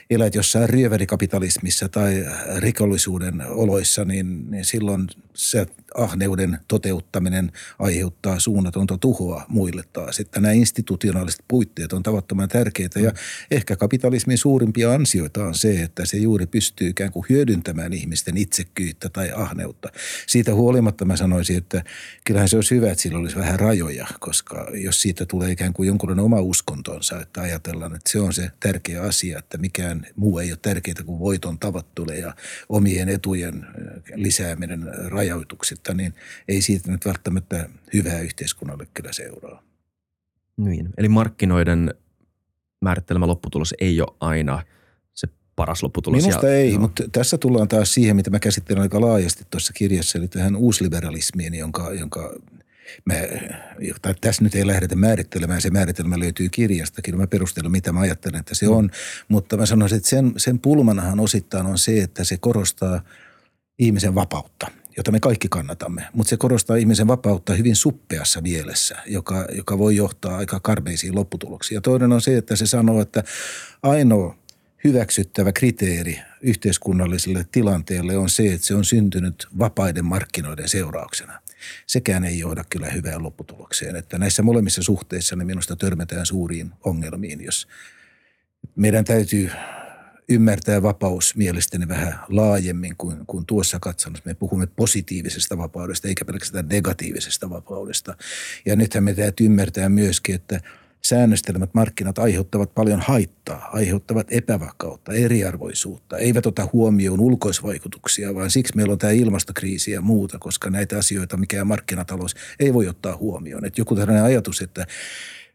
[0.09, 2.25] elät jossain ryöverikapitalismissa tai
[2.57, 10.19] rikollisuuden oloissa, niin, niin silloin se ahneuden toteuttaminen aiheuttaa suunnatonta tuhoa muille taas.
[10.19, 13.11] Että nämä institutionaaliset puitteet on tavattoman tärkeitä ja
[13.51, 19.09] ehkä kapitalismin suurimpia ansioita on se, että se juuri pystyy ikään kuin hyödyntämään ihmisten itsekkyyttä
[19.09, 19.89] tai ahneutta.
[20.27, 21.83] Siitä huolimatta mä sanoisin, että
[22.25, 25.87] kyllähän se olisi hyvä, että sillä olisi vähän rajoja, koska jos siitä tulee ikään kuin
[25.87, 30.51] jonkunlainen oma uskontonsa, että ajatellaan, että se on se tärkeä asia, että mikään muu ei
[30.51, 32.35] ole tärkeää kuin voiton tavoittelu ja
[32.69, 33.65] omien etujen
[34.15, 36.13] lisääminen rajautuksista, niin
[36.47, 39.63] ei siitä nyt välttämättä hyvää yhteiskunnalle kyllä seuraa.
[40.57, 41.93] Niin, eli markkinoiden
[42.85, 44.63] määrittelemä lopputulos ei ole aina
[45.13, 46.23] se paras lopputulos.
[46.23, 46.79] Minusta ja, ei, no.
[46.79, 51.53] mutta tässä tullaan taas siihen, mitä mä käsittelen aika laajasti tuossa kirjassa, eli tähän uusliberalismiin,
[51.53, 52.33] jonka, jonka
[53.05, 53.13] Mä,
[54.01, 57.17] tai tässä nyt ei lähdetä määrittelemään, se määritelmä löytyy kirjastakin.
[57.17, 58.71] Mä perustelen, mitä mä ajattelen, että se mm.
[58.71, 58.89] on.
[59.27, 63.01] Mutta mä sanoisin, että sen, sen pulmanahan osittain on se, että se korostaa
[63.79, 64.67] ihmisen vapautta
[64.97, 69.95] jota me kaikki kannatamme, mutta se korostaa ihmisen vapautta hyvin suppeassa mielessä, joka, joka voi
[69.95, 71.75] johtaa aika karmeisiin lopputuloksiin.
[71.75, 73.23] Ja toinen on se, että se sanoo, että
[73.83, 74.37] ainoa
[74.83, 81.39] hyväksyttävä kriteeri yhteiskunnalliselle tilanteelle on se, että se on syntynyt vapaiden markkinoiden seurauksena
[81.87, 83.95] sekään ei johda kyllä hyvään lopputulokseen.
[83.95, 87.67] Että näissä molemmissa suhteissa ne minusta törmätään suuriin ongelmiin, jos
[88.75, 89.51] meidän täytyy
[90.29, 94.29] ymmärtää vapaus mielestäni vähän laajemmin kuin, kuin tuossa katsannossa.
[94.29, 98.17] Me puhumme positiivisesta vapaudesta eikä pelkästään negatiivisesta vapaudesta.
[98.65, 100.59] Ja nythän me täytyy ymmärtää myöskin, että–
[101.05, 108.91] säännöstelmät markkinat aiheuttavat paljon haittaa, aiheuttavat epävakautta, eriarvoisuutta, eivät ota huomioon ulkoisvaikutuksia, vaan siksi meillä
[108.91, 113.65] on tämä ilmastokriisi ja muuta, koska näitä asioita mikään markkinatalous ei voi ottaa huomioon.
[113.65, 114.87] Että joku tällainen ajatus, että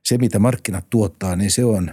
[0.05, 1.91] se mitä markkinat tuottaa, niin se on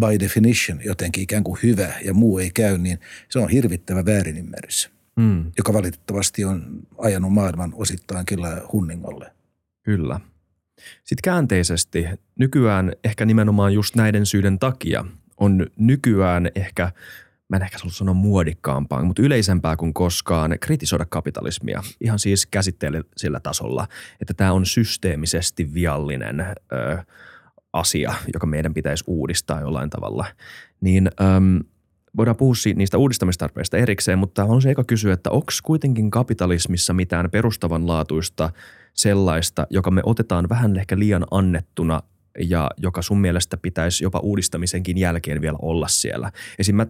[0.00, 4.90] by definition jotenkin ikään kuin hyvä ja muu ei käy, niin se on hirvittävä väärinymmärrys,
[5.16, 5.52] mm.
[5.58, 9.32] joka valitettavasti on ajanut maailman osittain kyllä hunningolle.
[9.82, 10.20] Kyllä.
[11.04, 12.06] Sitten käänteisesti
[12.38, 15.04] nykyään ehkä nimenomaan just näiden syiden takia
[15.36, 16.92] on nykyään ehkä,
[17.48, 21.82] mä en ehkä sanoa muodikkaampaa, mutta yleisempää kuin koskaan kritisoida kapitalismia.
[22.00, 22.48] Ihan siis
[23.16, 23.88] sillä tasolla,
[24.20, 27.04] että tämä on systeemisesti viallinen ö,
[27.72, 30.26] asia, joka meidän pitäisi uudistaa jollain tavalla.
[30.80, 31.60] Niin öm,
[32.16, 37.30] voidaan puhua niistä uudistamistarpeista erikseen, mutta on se eka kysyä, että onko kuitenkin kapitalismissa mitään
[37.30, 38.50] perustavanlaatuista–
[38.94, 42.02] sellaista, joka me otetaan vähän ehkä liian annettuna
[42.38, 46.32] ja joka sun mielestä pitäisi jopa uudistamisenkin jälkeen vielä olla siellä.
[46.58, 46.76] Esim.
[46.76, 46.86] mä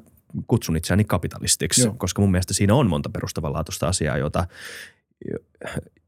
[0.47, 1.95] kutsun itseäni kapitalistiksi, Joo.
[1.99, 4.47] koska mun mielestä siinä on monta perustavanlaatuista asiaa, jota,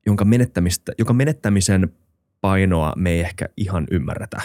[0.06, 1.92] jonka, menettämistä, joka menettämisen
[2.40, 4.42] painoa me ei ehkä ihan ymmärretä.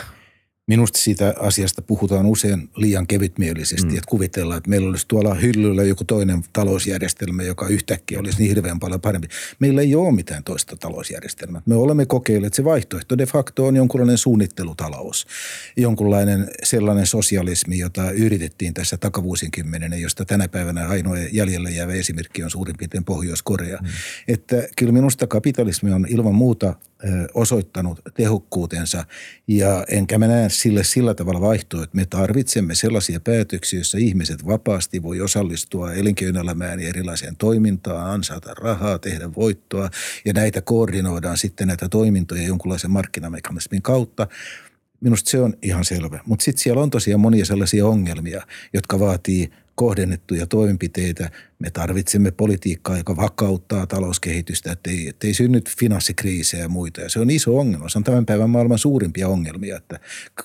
[0.69, 3.97] Minusta siitä asiasta puhutaan usein liian kevytmielisesti, mm.
[3.97, 8.79] että kuvitellaan, että meillä olisi tuolla hyllyllä joku toinen talousjärjestelmä, joka yhtäkkiä olisi niin hirveän
[8.79, 9.27] paljon parempi.
[9.59, 11.61] Meillä ei ole mitään toista talousjärjestelmää.
[11.65, 15.27] Me olemme kokeilleet, että se vaihtoehto de facto on jonkunlainen suunnittelutalous,
[15.77, 22.49] jonkunlainen sellainen sosialismi, jota yritettiin tässä takavuosikymmenen, josta tänä päivänä ainoa jäljellä jäävä esimerkki on
[22.49, 23.77] suurin piirtein Pohjois-Korea.
[23.81, 23.87] Mm.
[24.27, 26.75] Että kyllä minusta kapitalismi on ilman muuta
[27.33, 29.05] osoittanut tehokkuutensa
[29.47, 34.45] ja enkä mä näe sille sillä tavalla vaihtoa, että me tarvitsemme sellaisia päätöksiä, joissa ihmiset
[34.45, 39.89] vapaasti voi osallistua elinkeinoelämään ja erilaiseen toimintaan, ansaata rahaa, tehdä voittoa
[40.25, 44.27] ja näitä koordinoidaan sitten näitä toimintoja jonkunlaisen markkinamekanismin kautta.
[45.01, 46.19] Minusta se on ihan selvä.
[46.25, 48.41] Mutta sitten siellä on tosiaan monia sellaisia ongelmia,
[48.73, 51.31] jotka vaatii kohdennettuja toimenpiteitä.
[51.59, 57.01] Me tarvitsemme politiikkaa, joka vakauttaa talouskehitystä, ettei, ettei synny finanssikriisejä ja muita.
[57.01, 57.89] Ja se on iso ongelma.
[57.89, 59.99] Se on tämän päivän maailman suurimpia ongelmia, että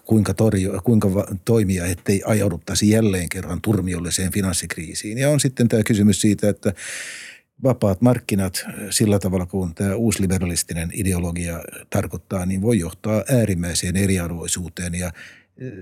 [0.05, 1.09] kuinka, torju, kuinka
[1.45, 5.19] toimia, ettei ajauduttaisi jälleen kerran turmiolliseen finanssikriisiin.
[5.19, 6.73] Ja on sitten tämä kysymys siitä, että
[7.63, 11.61] vapaat markkinat sillä tavalla, kun tämä uusliberalistinen ideologia
[11.91, 15.13] tarkoittaa, niin voi johtaa äärimmäiseen eriarvoisuuteen ja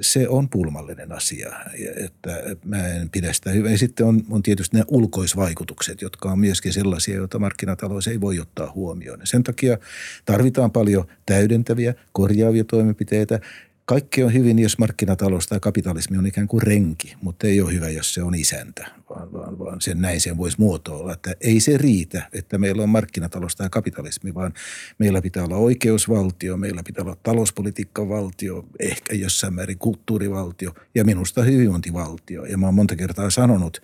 [0.01, 1.53] se on pulmallinen asia,
[1.97, 3.77] että mä en pidä sitä hyvää.
[3.77, 8.73] Sitten on, on tietysti nämä ulkoisvaikutukset, jotka on myöskin sellaisia, joita markkinatalous ei voi ottaa
[8.75, 9.21] huomioon.
[9.21, 9.79] Ja sen takia
[10.25, 13.41] tarvitaan paljon täydentäviä, korjaavia toimenpiteitä.
[13.85, 17.89] Kaikki on hyvin, jos markkinatalous tai kapitalismi on ikään kuin renki, mutta ei ole hyvä,
[17.89, 21.13] jos se on isäntä, vaan, vaan, vaan sen näin sen voisi muotoilla.
[21.13, 24.53] Että ei se riitä, että meillä on markkinatalous tai kapitalismi, vaan
[24.99, 32.45] meillä pitää olla oikeusvaltio, meillä pitää olla talouspolitiikkavaltio, ehkä jossain määrin kulttuurivaltio ja minusta hyvinvointivaltio.
[32.45, 33.83] Ja mä oon monta kertaa sanonut,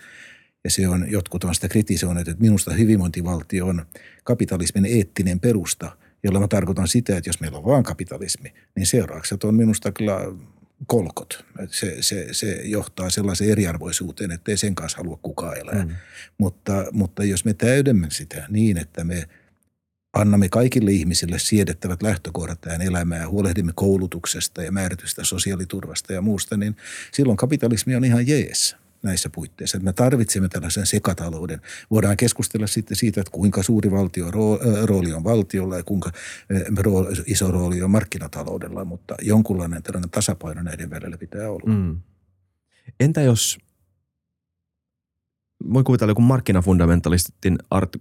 [0.65, 3.87] ja se on, jotkut on sitä kritisoineet, että minusta hyvinvointivaltio on
[4.25, 5.93] kapitalismin eettinen perusta–
[6.23, 10.21] jolla mä tarkoitan sitä, että jos meillä on vain kapitalismi, niin seuraukset on minusta kyllä
[10.87, 11.45] kolkot.
[11.71, 15.85] Se, se, se johtaa sellaiseen eriarvoisuuteen, että ei sen kanssa halua kukaan elää.
[15.85, 15.95] Mm.
[16.39, 19.29] Mutta, mutta jos me täydemme sitä niin, että me
[20.13, 26.57] annamme kaikille ihmisille siedettävät lähtökohdat tähän elämään ja huolehdimme koulutuksesta ja määritystä sosiaaliturvasta ja muusta,
[26.57, 26.77] niin
[27.13, 29.79] silloin kapitalismi on ihan jees näissä puitteissa.
[29.79, 31.61] Me tarvitsemme tällaisen sekatalouden.
[31.91, 34.31] Voidaan keskustella sitten siitä, että kuinka suuri valtio
[34.85, 36.11] rooli on valtiolla ja kuinka
[37.27, 41.75] iso rooli on markkinataloudella, mutta jonkunlainen tällainen tasapaino näiden välillä pitää olla.
[41.75, 42.01] Mm.
[43.01, 43.59] Entä jos,
[45.73, 47.59] voi kuvitella joku markkinafundamentalistin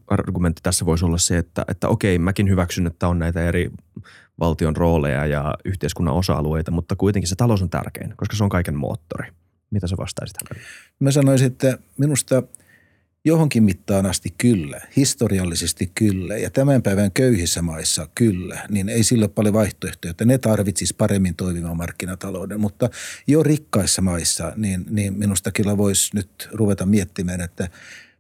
[0.08, 3.72] argumentti tässä voisi olla se, että, että okei, mäkin hyväksyn, että on näitä eri
[4.40, 8.76] valtion rooleja ja yhteiskunnan osa-alueita, mutta kuitenkin se talous on tärkein, koska se on kaiken
[8.76, 9.30] moottori–
[9.72, 10.68] mitä sä vastaisit hänelle?
[11.00, 12.44] Mä sanoisin, että minusta
[13.26, 19.24] johonkin mittaan asti kyllä, historiallisesti kyllä ja tämän päivän köyhissä maissa kyllä, niin ei sillä
[19.24, 22.60] ole paljon vaihtoehtoja, että ne tarvitsis paremmin toimivan markkinatalouden.
[22.60, 22.90] Mutta
[23.28, 27.70] jo rikkaissa maissa, niin, niin minusta kyllä voisi nyt ruveta miettimään, että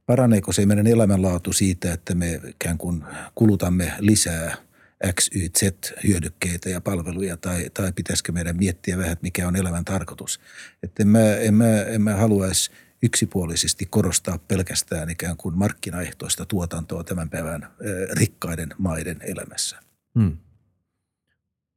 [0.05, 3.03] paraneeko se meidän elämänlaatu siitä, että me ikään kuin
[3.35, 4.55] kulutamme lisää–
[5.13, 9.85] X, Y, Z-hyödykkeitä ja palveluja tai, tai pitäisikö meidän miettiä vähän, että mikä on elämän
[9.85, 10.39] tarkoitus.
[10.83, 12.71] Että en mä, en mä, en mä haluaisi
[13.03, 17.67] yksipuolisesti korostaa pelkästään ikään kuin markkinaehtoista tuotantoa tämän päivän
[18.11, 19.79] rikkaiden maiden elämässä.
[20.19, 20.37] Hmm.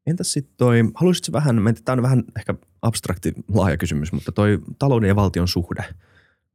[0.06, 5.08] Entäs sitten toi, haluaisitko vähän, tämä on vähän ehkä abstrakti laaja kysymys, mutta toi talouden
[5.08, 5.84] ja valtion suhde–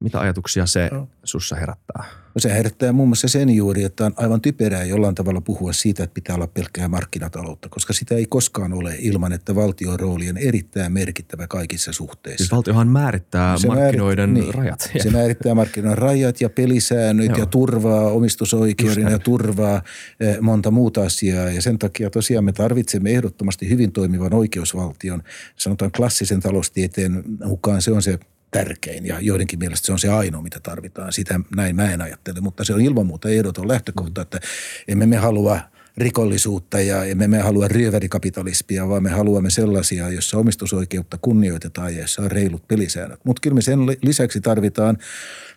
[0.04, 1.08] mitä ajatuksia se no.
[1.24, 2.04] sussa herättää?
[2.36, 6.04] No se herättää muun muassa sen juuri, että on aivan typerää jollain tavalla puhua siitä,
[6.04, 10.38] että pitää olla pelkkää markkinataloutta, koska sitä ei koskaan ole ilman, että valtion rooli on
[10.38, 12.38] erittäin merkittävä kaikissa suhteissa.
[12.38, 14.92] Siis valtiohan määrittää se markkinoiden määrit, niin, rajat.
[15.04, 17.38] Se määrittää markkinoiden rajat ja pelisäännöt Joo.
[17.38, 19.82] ja turvaa omistusoikeuden ja turvaa
[20.20, 21.50] eh, monta muuta asiaa.
[21.50, 25.24] Ja sen takia tosiaan me tarvitsemme ehdottomasti hyvin toimivan oikeusvaltion.
[25.56, 28.20] Sanotaan klassisen taloustieteen mukaan se on se
[28.56, 31.14] tärkein ja joidenkin mielestä se on se ainoa, mitä tarvitaan.
[31.14, 34.40] Sitä näin mä en ajattele, mutta se on ilman muuta ehdoton lähtökohta, että
[34.88, 35.60] emme me halua
[35.98, 42.22] rikollisuutta ja emme me halua ryövärikapitalismia, vaan me haluamme sellaisia, jossa omistusoikeutta kunnioitetaan ja jossa
[42.22, 43.20] on reilut pelisäännöt.
[43.24, 44.98] Mutta kyllä me sen lisäksi tarvitaan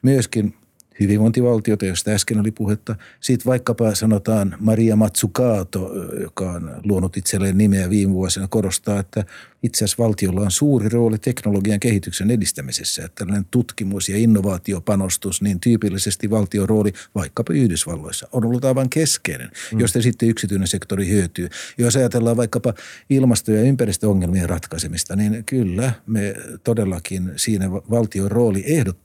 [0.03, 0.55] myöskin–
[1.01, 2.97] hyvinvointivaltiota, josta äsken oli puhetta.
[3.21, 5.91] Sitten vaikkapa sanotaan Maria Matsukato,
[6.21, 9.25] joka on luonut itselleen nimeä viime vuosina, korostaa, että
[9.63, 13.05] itse asiassa valtiolla on suuri rooli teknologian kehityksen edistämisessä.
[13.05, 19.51] Että tällainen tutkimus- ja innovaatiopanostus, niin tyypillisesti valtion rooli vaikkapa Yhdysvalloissa on ollut aivan keskeinen,
[19.73, 19.81] mm.
[19.81, 21.49] josta sitten yksityinen sektori hyötyy.
[21.79, 22.75] Jos ajatellaan vaikkapa
[23.11, 26.35] ilmasto- ja ympäristöongelmien ratkaisemista, niin kyllä me
[26.65, 28.99] todellakin siinä valtion rooli ehdot,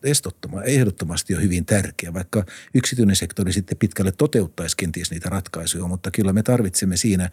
[0.65, 1.82] ehdottomasti on hyvin tärkeä,
[2.13, 7.29] vaikka yksityinen sektori sitten pitkälle toteuttaisi kenties niitä ratkaisuja, mutta kyllä me tarvitsemme siinä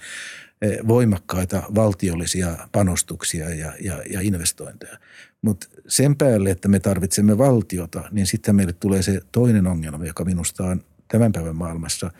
[0.62, 4.98] Eh, voimakkaita valtiollisia panostuksia ja, ja, ja investointeja.
[5.42, 10.24] Mutta sen päälle, että me tarvitsemme valtiota, niin sitten meille tulee se toinen ongelma, joka
[10.24, 12.10] minusta on tämän päivän maailmassa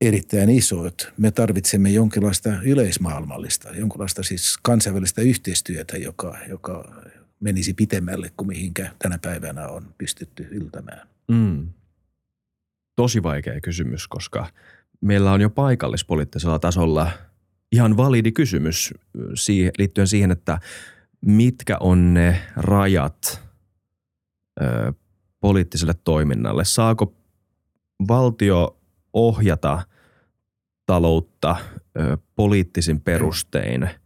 [0.00, 0.86] erittäin iso.
[0.86, 7.02] Että me tarvitsemme jonkinlaista yleismaailmallista, jonkinlaista siis kansainvälistä yhteistyötä, joka, joka
[7.40, 11.08] menisi pitemmälle kuin mihinkä tänä päivänä on pystytty yltämään.
[11.28, 11.68] Mm.
[12.96, 14.46] Tosi vaikea kysymys, koska
[15.00, 17.10] meillä on jo paikallispoliittisella tasolla–
[17.72, 18.94] ihan validi kysymys
[19.78, 20.60] liittyen siihen, että
[21.20, 23.42] mitkä on ne rajat
[24.62, 24.92] ö,
[25.40, 26.64] poliittiselle toiminnalle.
[26.64, 27.14] Saako
[28.08, 28.80] valtio
[29.12, 29.82] ohjata
[30.86, 31.56] taloutta
[32.00, 33.90] ö, poliittisin perustein–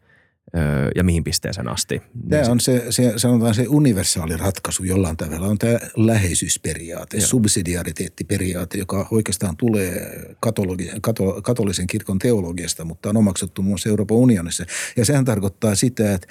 [0.97, 2.03] ja mihin pisteeseen asti.
[2.29, 5.47] Tämä on se, se, sanotaan se universaali ratkaisu jollain tavalla.
[5.47, 7.27] On tämä läheisyysperiaate, Joo.
[7.27, 14.17] subsidiariteettiperiaate, joka oikeastaan tulee katologi, kato, katolisen kirkon teologiasta, mutta on omaksuttu muun muassa Euroopan
[14.17, 14.65] unionissa.
[14.97, 16.27] Ja sehän tarkoittaa sitä, että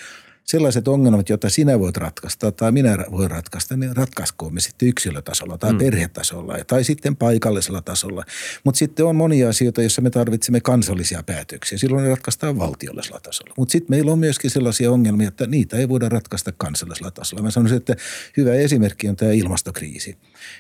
[0.50, 5.58] sellaiset ongelmat, joita sinä voit ratkaista tai minä voin ratkaista, niin ratkaiskoon me sitten yksilötasolla
[5.58, 5.78] tai mm.
[5.78, 8.24] perhetasolla tai sitten paikallisella tasolla.
[8.64, 11.78] Mutta sitten on monia asioita, joissa me tarvitsemme kansallisia päätöksiä.
[11.78, 13.54] Silloin ne ratkaistaan valtiollisella tasolla.
[13.58, 17.44] Mutta sitten meillä on myöskin sellaisia ongelmia, että niitä ei voida ratkaista kansallisella tasolla.
[17.44, 17.96] Mä sanoisin, että
[18.38, 20.18] hyvä esimerkki on tämä ilmastokriisi.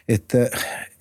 [0.09, 0.37] Että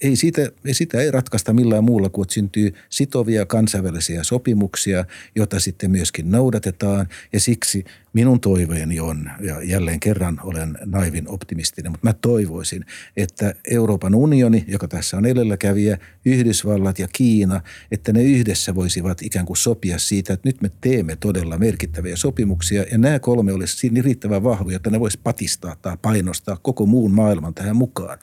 [0.02, 6.30] ei siitä, sitä ei ratkaista millään muulla että syntyy sitovia kansainvälisiä sopimuksia, joita sitten myöskin
[6.30, 7.08] noudatetaan.
[7.32, 12.84] Ja siksi minun toiveeni on, ja jälleen kerran olen naivin optimistinen, mutta mä toivoisin,
[13.16, 19.46] että Euroopan unioni, joka tässä on edelläkävijä, Yhdysvallat ja Kiina, että ne yhdessä voisivat ikään
[19.46, 24.04] kuin sopia siitä, että nyt me teemme todella merkittäviä sopimuksia, ja nämä kolme olisi niin
[24.04, 28.18] riittävän vahvoja, että ne voisi patistaa tai painostaa koko muun maailman tähän mukaan.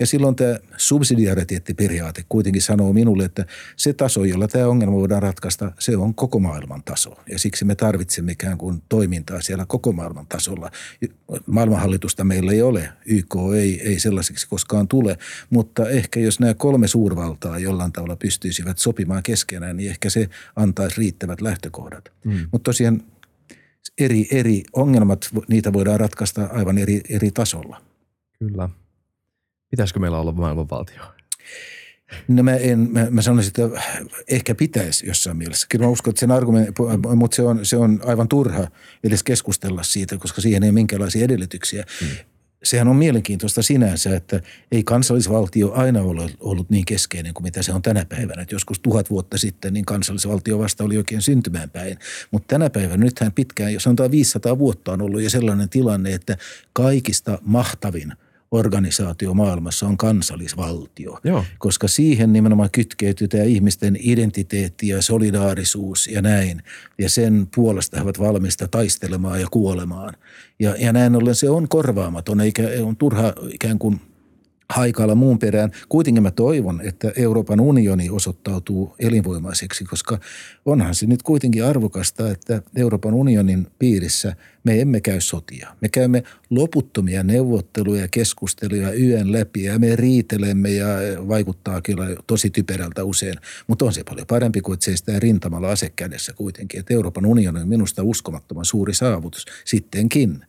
[0.00, 0.58] Ja silloin tämä
[1.18, 3.46] subsidiariteettiperiaate kuitenkin sanoo minulle, että
[3.76, 7.14] se taso, jolla tämä ongelma voidaan ratkaista, se on koko maailman taso.
[7.30, 10.70] Ja siksi me tarvitsemme ikään kuin toimintaa siellä koko maailman tasolla.
[11.46, 15.18] Maailmanhallitusta meillä ei ole, YK ei, ei sellaiseksi koskaan tule,
[15.50, 21.00] mutta ehkä jos nämä kolme suurvaltaa jollain tavalla pystyisivät sopimaan keskenään, niin ehkä se antaisi
[21.00, 22.12] riittävät lähtökohdat.
[22.24, 22.46] Mm.
[22.52, 23.02] Mutta tosiaan
[23.98, 27.82] eri, eri ongelmat, niitä voidaan ratkaista aivan eri, eri tasolla.
[28.38, 28.68] Kyllä.
[29.70, 31.02] Pitäisikö meillä olla maailmanvaltio?
[32.28, 33.82] No mä, en, mä, mä sanoisin, että
[34.28, 35.66] ehkä pitäisi jossain mielessä.
[35.70, 36.82] Kyllä mä uskon, että sen argumentti,
[37.16, 38.66] mutta se on, se on aivan turha
[39.04, 41.84] edes keskustella siitä, koska siihen ei ole minkäänlaisia edellytyksiä.
[42.00, 42.08] Hmm.
[42.64, 44.40] Sehän on mielenkiintoista sinänsä, että
[44.72, 48.42] ei kansallisvaltio aina ole ollut niin keskeinen kuin mitä se on tänä päivänä.
[48.42, 51.98] Että joskus tuhat vuotta sitten niin kansallisvaltio vasta oli oikein syntymään päin.
[52.30, 56.36] Mutta tänä päivänä, nythän pitkään, jos sanotaan 500 vuotta on ollut jo sellainen tilanne, että
[56.72, 58.12] kaikista mahtavin–
[58.50, 61.44] organisaatio maailmassa on kansallisvaltio, Joo.
[61.58, 66.62] koska siihen nimenomaan kytkeytyy tämä ihmisten identiteetti ja solidaarisuus ja näin.
[66.98, 70.14] Ja sen puolesta he ovat valmista taistelemaan ja kuolemaan.
[70.58, 74.00] Ja, ja näin ollen se on korvaamaton, eikä on turha ikään kuin
[74.72, 75.70] haikailla muun perään.
[75.88, 80.18] Kuitenkin mä toivon, että Euroopan unioni osoittautuu elinvoimaiseksi, koska
[80.64, 85.68] onhan se nyt kuitenkin arvokasta, että Euroopan unionin piirissä me emme käy sotia.
[85.80, 90.86] Me käymme loputtomia neuvotteluja, keskusteluja yön läpi ja me riitelemme ja
[91.28, 93.34] vaikuttaa kyllä tosi typerältä usein.
[93.66, 96.80] Mutta on se paljon parempi kuin että seistää rintamalla asekädessä kuitenkin.
[96.80, 100.44] Että Euroopan unioni on minusta uskomattoman suuri saavutus sittenkin.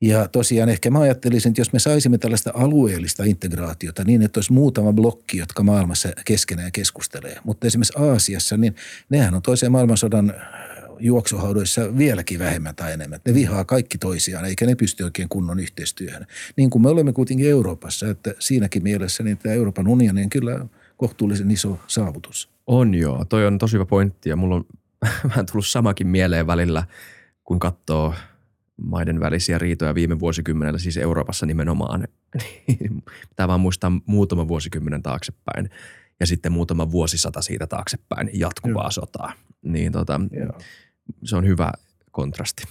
[0.00, 4.52] Ja tosiaan ehkä mä ajattelisin, että jos me saisimme tällaista alueellista integraatiota niin, että olisi
[4.52, 7.36] muutama blokki, jotka maailmassa keskenään keskustelee.
[7.44, 8.74] Mutta esimerkiksi Aasiassa, niin
[9.10, 10.34] nehän on toisen maailmansodan
[11.00, 13.20] juoksuhaudoissa vieläkin vähemmän tai enemmän.
[13.24, 16.26] Ne vihaa kaikki toisiaan, eikä ne pysty oikein kunnon yhteistyöhön.
[16.56, 20.66] Niin kuin me olemme kuitenkin Euroopassa, että siinäkin mielessä niin tämä Euroopan unioni on kyllä
[20.96, 22.50] kohtuullisen iso saavutus.
[22.66, 24.66] On joo, toi on tosi hyvä pointti ja mulla on
[25.28, 26.84] vähän tullut samakin mieleen välillä,
[27.44, 28.14] kun katsoo–
[28.82, 32.08] maiden välisiä riitoja viime vuosikymmenellä, siis Euroopassa nimenomaan.
[33.36, 35.70] Tämä vaan muistaa muutama vuosikymmenen taaksepäin
[36.20, 38.90] ja sitten muutama vuosisata siitä taaksepäin jatkuvaa Joo.
[38.90, 39.32] sotaa.
[39.62, 40.20] Niin tota,
[41.24, 41.72] se on hyvä
[42.10, 42.62] kontrasti.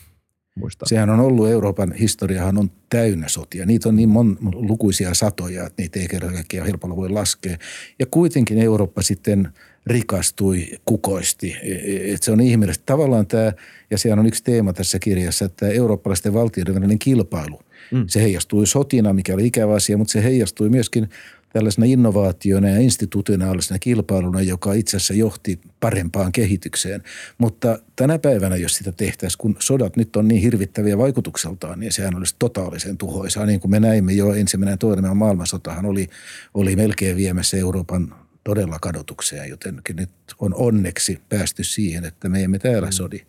[0.55, 0.87] Muistaa.
[0.89, 3.65] Sehän on ollut, Euroopan historiahan on täynnä sotia.
[3.65, 7.57] Niitä on niin mon, lukuisia satoja, että niitä ei kerran kaikkiaan helpolla voi laskea.
[7.99, 9.47] Ja kuitenkin Eurooppa sitten–
[9.89, 11.55] rikastui, kukoisti.
[11.63, 12.83] E, e, et se on ihmeellistä.
[12.85, 13.53] Tavallaan tämä,
[13.91, 17.59] ja sehän on yksi teema tässä kirjassa, että eurooppalaisten valtioiden välinen kilpailu.
[17.91, 18.05] Mm.
[18.07, 21.09] Se heijastui sotina, mikä oli ikävä asia, mutta se heijastui myöskin
[21.53, 27.03] tällaisena innovaationa ja institutionaalisena kilpailuna, joka itse asiassa johti parempaan kehitykseen.
[27.37, 32.15] Mutta tänä päivänä, jos sitä tehtäisiin, kun sodat nyt on niin hirvittäviä vaikutukseltaan, niin sehän
[32.15, 33.45] olisi totaalisen tuhoisaa.
[33.45, 36.07] Niin kuin me näimme jo ensimmäinen ja toinen maailmansotahan oli,
[36.53, 38.15] oli melkein viemässä Euroopan
[38.47, 42.91] todella kadotukseen, joten nyt on onneksi päästy siihen, että me emme täällä mm.
[42.91, 43.19] sodi.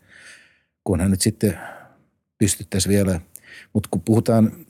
[0.85, 1.59] Kunhan nyt sitten
[2.39, 3.21] pystyttäisiin vielä,
[3.73, 4.67] mutta kun puhutaan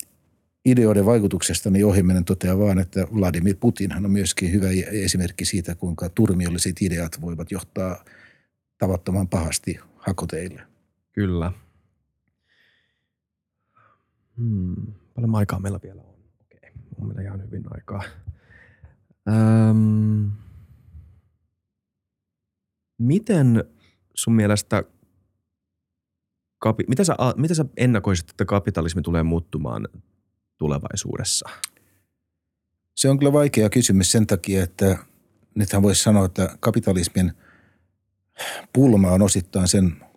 [0.65, 6.09] ideoiden vaikutuksesta, niin ohimenen toteaa vaan, että Vladimir Putinhan on myöskin hyvä esimerkki siitä, kuinka
[6.09, 8.05] turmiolliset ideat voivat johtaa
[8.79, 10.63] tavattoman pahasti hakoteille.
[11.13, 11.53] Kyllä.
[14.37, 14.93] Hmm.
[15.15, 16.15] Paljon aikaa meillä vielä on.
[16.41, 16.71] Okei,
[17.01, 18.03] on meillä ihan hyvin aikaa.
[19.29, 20.31] Öm,
[22.99, 23.65] miten
[24.15, 24.85] sun mielestä,
[26.59, 29.89] kapi, mitä, sä, mitä sä ennakoisit, että kapitalismi tulee muuttumaan
[30.59, 31.49] tulevaisuudessa?
[32.97, 34.99] Se on kyllä vaikea kysymys sen takia, että
[35.55, 37.33] nythän voisi sanoa, että kapitalismin
[38.73, 40.08] pulma on osittain sen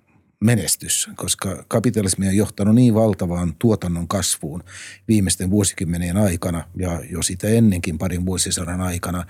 [0.42, 4.64] menestys, koska kapitalismi on johtanut niin valtavaan tuotannon kasvuun
[5.08, 9.26] viimeisten vuosikymmenien aikana ja jo sitä ennenkin parin vuosisadan aikana,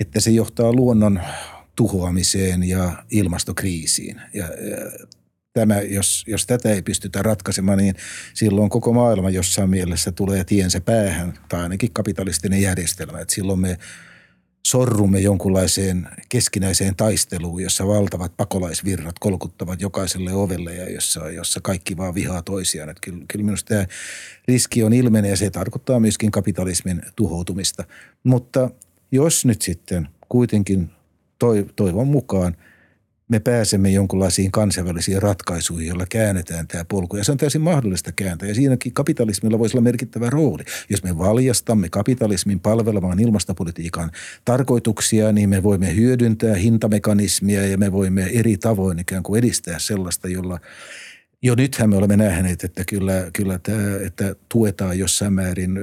[0.00, 1.20] että se johtaa luonnon
[1.76, 4.20] tuhoamiseen ja ilmastokriisiin.
[4.34, 5.06] Ja, ja
[5.52, 7.94] tämä, jos, jos tätä ei pystytä ratkaisemaan, niin
[8.34, 13.20] silloin koko maailma jossain mielessä tulee tiensä päähän, tai ainakin kapitalistinen järjestelmä.
[13.20, 13.78] Että silloin me
[14.66, 22.14] sorrumme jonkunlaiseen keskinäiseen taisteluun, jossa valtavat pakolaisvirrat kolkuttavat jokaiselle ovelle ja jossa, jossa kaikki vaan
[22.14, 22.88] vihaa toisiaan.
[22.88, 23.86] Että kyllä, kyllä minusta tämä
[24.48, 27.84] riski on ilmenee ja se tarkoittaa myöskin kapitalismin tuhoutumista.
[28.24, 28.70] Mutta
[29.12, 30.90] jos nyt sitten kuitenkin
[31.76, 32.56] toivon mukaan–
[33.32, 37.16] me pääsemme jonkinlaisiin kansainvälisiin ratkaisuihin, joilla käännetään tämä polku.
[37.16, 38.48] Ja se on täysin mahdollista kääntää.
[38.48, 40.62] Ja siinäkin kapitalismilla voisi olla merkittävä rooli.
[40.88, 44.10] Jos me valjastamme kapitalismin palvelemaan ilmastopolitiikan
[44.44, 50.28] tarkoituksia, niin me voimme hyödyntää hintamekanismia ja me voimme eri tavoin ikään kuin edistää sellaista,
[50.28, 50.60] jolla
[51.42, 55.78] jo nythän me olemme nähneet, että kyllä, kyllä tämä, että tuetaan jossain määrin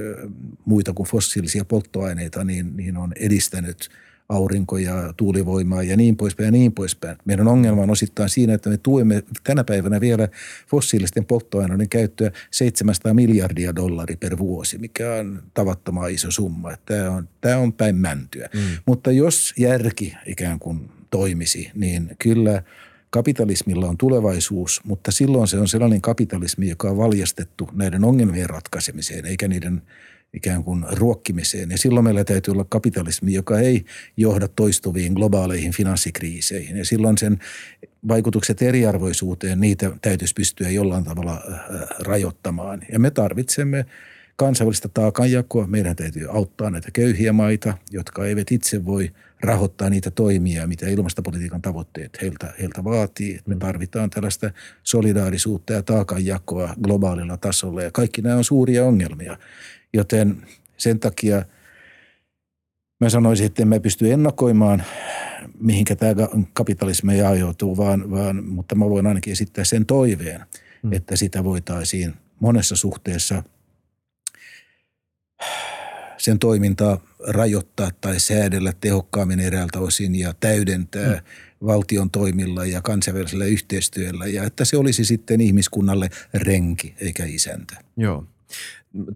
[0.64, 3.88] muita kuin fossiilisia polttoaineita, niin, niin on edistänyt–
[4.30, 7.16] aurinko- ja tuulivoimaa ja niin poispäin ja niin poispäin.
[7.24, 10.28] Meidän ongelma on osittain siinä, että me tuemme tänä päivänä vielä
[10.66, 16.76] fossiilisten polttoaineiden käyttöä 700 miljardia dollaria per vuosi, mikä on tavattoman iso summa.
[16.86, 18.48] Tämä on, tämä on päin mäntyä.
[18.54, 18.60] Mm.
[18.86, 22.62] Mutta jos järki ikään kuin toimisi, niin kyllä
[23.10, 29.26] kapitalismilla on tulevaisuus, mutta silloin se on sellainen kapitalismi, joka on valjastettu näiden ongelmien ratkaisemiseen,
[29.26, 29.82] eikä niiden–
[30.34, 31.70] ikään kuin ruokkimiseen.
[31.70, 33.84] Ja silloin meillä täytyy olla kapitalismi, joka ei
[34.16, 36.76] johda toistuviin globaaleihin finanssikriiseihin.
[36.76, 37.38] Ja silloin sen
[38.08, 41.60] vaikutukset eriarvoisuuteen, niitä täytyisi pystyä jollain tavalla äh,
[41.98, 42.82] rajoittamaan.
[42.92, 43.86] Ja me tarvitsemme
[44.36, 45.66] kansainvälistä taakanjakoa.
[45.66, 49.10] Meidän täytyy auttaa näitä köyhiä maita, jotka eivät itse voi
[49.40, 53.40] rahoittaa niitä toimia, mitä ilmastopolitiikan tavoitteet heiltä, heiltä vaatii.
[53.46, 54.50] Me tarvitaan tällaista
[54.82, 59.36] solidaarisuutta ja taakanjakoa globaalilla tasolla ja kaikki nämä on suuria ongelmia.
[59.92, 61.44] Joten sen takia
[63.00, 64.82] mä sanoisin, että emme pysty ennakoimaan,
[65.60, 70.40] mihinkä tämä kapitalismi ajautuu, vaan, vaan, mutta mä voin ainakin esittää sen toiveen,
[70.82, 70.92] hmm.
[70.92, 73.42] että sitä voitaisiin monessa suhteessa
[76.16, 81.66] sen toimintaa rajoittaa tai säädellä tehokkaammin eräältä osin ja täydentää hmm.
[81.66, 87.74] valtion toimilla ja kansainvälisellä yhteistyöllä ja että se olisi sitten ihmiskunnalle renki eikä isäntä.
[87.96, 88.26] Joo.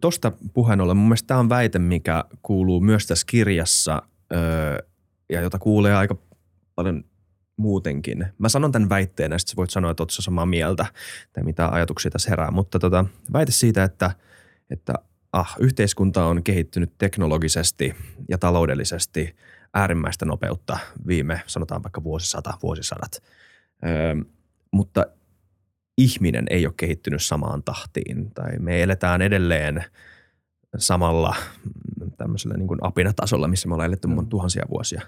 [0.00, 4.02] Tuosta puheen ollen, mun mielestä tämä on väite, mikä kuuluu myös tässä kirjassa
[4.32, 4.78] öö,
[5.28, 6.16] ja jota kuulee aika
[6.74, 7.04] paljon
[7.56, 8.26] muutenkin.
[8.38, 10.86] Mä sanon tämän väitteen ja sitten voit sanoa, että oot samaa mieltä
[11.32, 12.50] tai mitä ajatuksia tässä herää.
[12.50, 14.10] Mutta tota, väite siitä, että,
[14.70, 14.94] että
[15.32, 17.94] ah, yhteiskunta on kehittynyt teknologisesti
[18.28, 19.36] ja taloudellisesti
[19.74, 23.22] äärimmäistä nopeutta viime, sanotaan vaikka vuosisata, vuosisadat.
[23.86, 24.14] Öö,
[24.70, 25.06] mutta
[25.98, 29.84] ihminen ei ole kehittynyt samaan tahtiin tai me eletään edelleen
[30.76, 31.36] samalla
[32.00, 34.26] mm, tämmöisellä niin kuin apinatasolla, missä me ollaan eletty mm.
[34.28, 35.02] tuhansia vuosia.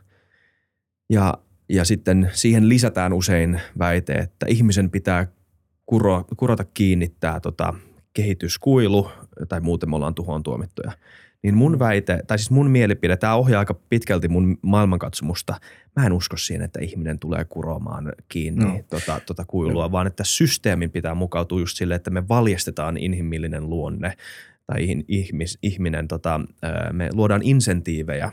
[1.10, 1.34] Ja,
[1.68, 5.26] ja sitten siihen lisätään usein väite, että ihmisen pitää
[5.86, 7.74] kuro, kurota kiinni tämä tota,
[8.12, 9.10] kehityskuilu
[9.48, 10.92] tai muuten me ollaan tuhoon tuomittuja–
[11.42, 11.78] niin mun mm.
[11.78, 15.60] väite, tai siis mun mielipide, tämä ohjaa aika pitkälti mun maailmankatsomusta.
[15.96, 18.80] Mä en usko siihen, että ihminen tulee kuromaan kiinni no.
[18.90, 19.92] tota, tota kuilua, no.
[19.92, 24.16] vaan että systeemin pitää mukautua just sille, että me valjastetaan inhimillinen luonne
[24.66, 26.40] tai ihmis, ihminen, tota,
[26.92, 28.32] me luodaan insentiivejä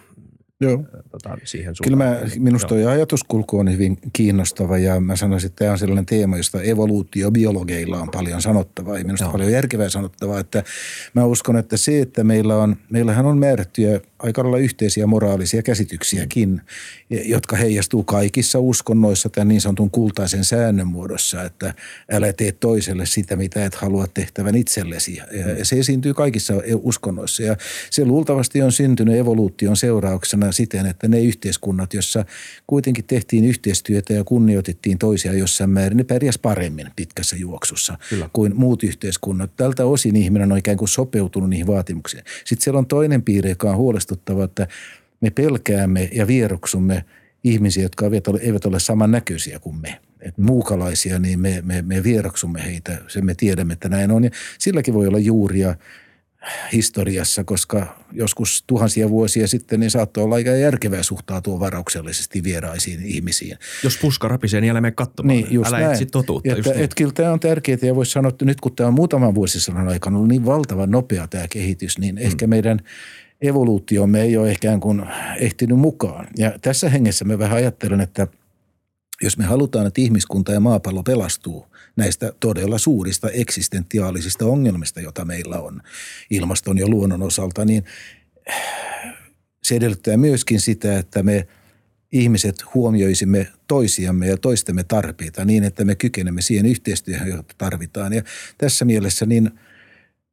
[0.62, 0.84] Joo.
[1.12, 1.84] Tota, siihen suuntaan.
[1.84, 6.06] Kyllä mä, minusta tuo ajatuskulku on hyvin kiinnostava ja mä sanoisin, että tämä on sellainen
[6.06, 9.32] teema, josta evoluutiobiologeilla on paljon sanottavaa ja minusta Joo.
[9.32, 10.64] paljon järkevää sanottavaa, että
[11.14, 16.62] mä uskon, että se, että meillä on, meillähän on määrättyjä aika lailla yhteisiä moraalisia käsityksiäkin,
[17.10, 21.74] jotka heijastuu kaikissa uskonnoissa tämän niin sanotun kultaisen säännön muodossa, että
[22.12, 25.22] älä tee toiselle sitä, mitä et halua tehtävän itsellesi.
[25.58, 27.56] Ja se esiintyy kaikissa uskonnoissa ja
[27.90, 32.26] se luultavasti on syntynyt evoluution seurauksena siten, että ne yhteiskunnat, joissa
[32.68, 38.30] kuitenkin tehtiin yhteistyötä ja kunnioitettiin toisia jossain määrin, ne pärjäs paremmin pitkässä juoksussa Kyllä.
[38.34, 39.56] kuin muut yhteiskunnat.
[39.56, 42.24] Tältä osin ihminen on ikään kuin sopeutunut niihin vaatimuksiin.
[42.46, 44.68] Sitten siellä on toinen piirre, joka on huolestuttava, että
[45.22, 47.06] me pelkäämme ja vieroksumme
[47.44, 48.06] ihmisiä, jotka
[48.42, 50.00] eivät ole samannäköisiä kuin me.
[50.22, 54.24] Et muukalaisia, niin me, me, me vieroksumme heitä, sen me tiedämme, että näin on.
[54.24, 54.30] Ja
[54.60, 55.76] silläkin voi olla juuria
[56.74, 63.58] historiassa, koska joskus tuhansia vuosia sitten niin saattoi olla aika järkevää suhtautua varauksellisesti vieraisiin ihmisiin.
[63.84, 65.38] Jos puska rapisee, niin älä mene katsomaan.
[65.38, 65.92] Niin, just älä näin.
[65.92, 66.50] etsi totuutta.
[66.50, 66.84] Että, just niin.
[66.84, 69.88] et, kyllä tämä on tärkeää ja voisi sanoa, että nyt kun tämä on muutaman vuosisadan
[69.88, 72.22] aikana ollut niin valtavan nopea tämä kehitys, niin mm.
[72.22, 72.80] ehkä meidän
[73.42, 75.06] evoluutiomme ei ole ehkä kuin
[75.38, 76.28] ehtinyt mukaan.
[76.38, 78.28] Ja tässä hengessä mä vähän ajattelen, että–
[79.24, 81.66] jos me halutaan, että ihmiskunta ja maapallo pelastuu
[81.96, 85.82] näistä todella suurista eksistentiaalisista ongelmista, joita meillä on
[86.30, 87.84] ilmaston ja luonnon osalta, niin
[89.64, 91.48] se edellyttää myöskin sitä, että me
[92.12, 98.14] ihmiset huomioisimme toisiamme ja toistemme tarpeita niin, että me kykenemme siihen yhteistyöhön, jota tarvitaan.
[98.14, 98.22] Ja
[98.58, 99.52] tässä mielessä niin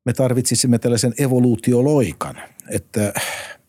[0.05, 2.37] me tarvitsisimme tällaisen evoluutioloikan,
[2.69, 3.13] että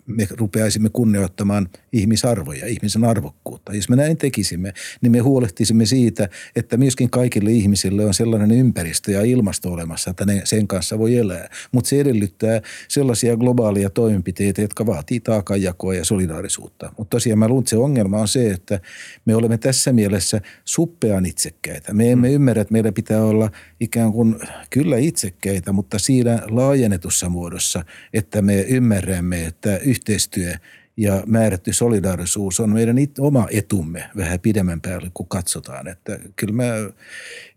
[0.06, 3.74] me rupeaisimme kunnioittamaan ihmisarvoja, ihmisen arvokkuutta.
[3.74, 9.12] Jos me näin tekisimme, niin me huolehtisimme siitä, että myöskin kaikille ihmisille on sellainen ympäristö
[9.12, 11.50] ja ilmasto olemassa, että ne sen kanssa voi elää.
[11.72, 16.94] Mutta se edellyttää sellaisia globaalia toimenpiteitä, jotka vaatii taakanjakoa ja solidaarisuutta.
[16.98, 18.80] Mutta tosiaan mä luulen, että se ongelma on se, että
[19.26, 21.94] me olemme tässä mielessä suppean itsekkäitä.
[21.94, 22.34] Me emme mm.
[22.34, 24.36] ymmärrä, että meillä pitää olla ikään kuin
[24.70, 30.54] kyllä itsekkäitä, mutta siinä laajennetussa muodossa, että me ymmärrämme, että yhteistyö
[30.98, 35.88] ja määrätty solidaarisuus on meidän it, oma etumme vähän pidemmän päälle, kun katsotaan.
[35.88, 36.64] Että kyllä mä,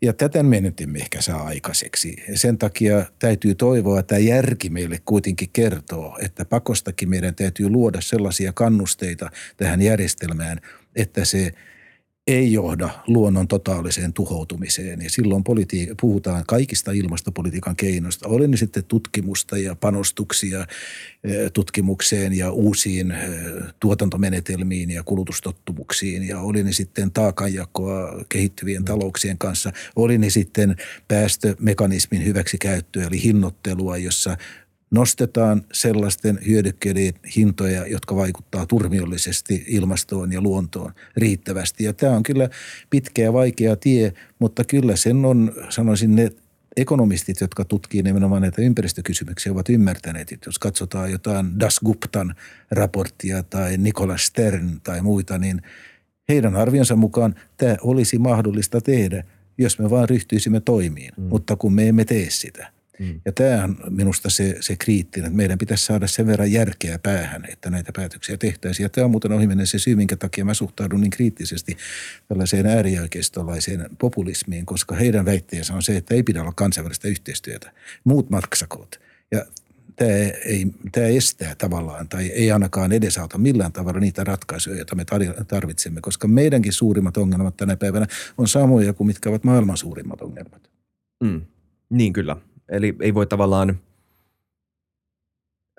[0.02, 2.16] ja tätä me nyt emme ehkä saa aikaiseksi.
[2.28, 8.00] Ja sen takia täytyy toivoa, että järki meille kuitenkin kertoo, että pakostakin meidän täytyy luoda
[8.00, 10.60] sellaisia kannusteita tähän järjestelmään,
[10.96, 11.50] että se–
[12.26, 15.02] ei johda luonnon totaaliseen tuhoutumiseen.
[15.02, 18.28] Ja silloin politi- puhutaan kaikista ilmastopolitiikan keinoista.
[18.28, 20.60] Oli ne sitten tutkimusta ja panostuksia
[21.24, 23.28] eh, tutkimukseen ja uusiin eh,
[23.80, 26.28] tuotantomenetelmiin ja kulutustottumuksiin.
[26.28, 29.72] Ja oli ne sitten taakanjakoa kehittyvien talouksien kanssa.
[29.96, 30.76] Oli ne sitten
[31.08, 34.36] päästömekanismin hyväksikäyttöä eli hinnoittelua, jossa
[34.94, 41.84] nostetaan sellaisten hyödykkeiden hintoja, jotka vaikuttaa turmiollisesti ilmastoon ja luontoon riittävästi.
[41.84, 42.48] Ja tämä on kyllä
[42.90, 46.30] pitkä ja vaikea tie, mutta kyllä sen on, sanoisin, ne
[46.76, 52.34] ekonomistit, jotka tutkii nimenomaan näitä ympäristökysymyksiä, ovat ymmärtäneet, että jos katsotaan jotain Das Guptan
[52.70, 55.62] raporttia tai Nikola Stern tai muita, niin
[56.28, 59.24] heidän arvionsa mukaan tämä olisi mahdollista tehdä,
[59.58, 61.22] jos me vaan ryhtyisimme toimiin, mm.
[61.22, 62.72] mutta kun me emme tee sitä.
[62.98, 63.20] Mm.
[63.24, 67.44] Ja tämä on minusta se, se kriittinen, että meidän pitäisi saada sen verran järkeä päähän,
[67.48, 68.84] että näitä päätöksiä tehtäisiin.
[68.84, 71.76] Ja tämä on muuten ohimenen se syy, minkä takia mä suhtaudun niin kriittisesti
[72.28, 77.72] tällaiseen äärioikeistolaiseen populismiin, koska heidän väitteensä on se, että ei pidä olla kansainvälistä yhteistyötä.
[78.04, 79.00] Muut maksakoot.
[79.30, 79.44] Ja
[79.96, 80.10] tämä,
[80.44, 85.04] ei, tämä estää tavallaan tai ei ainakaan edesauta millään tavalla niitä ratkaisuja, joita me
[85.48, 88.06] tarvitsemme, koska meidänkin suurimmat ongelmat tänä päivänä
[88.38, 90.70] on samoja kuin mitkä ovat maailman suurimmat ongelmat.
[91.24, 91.40] Mm.
[91.90, 92.36] Niin kyllä.
[92.68, 93.80] Eli ei voi tavallaan,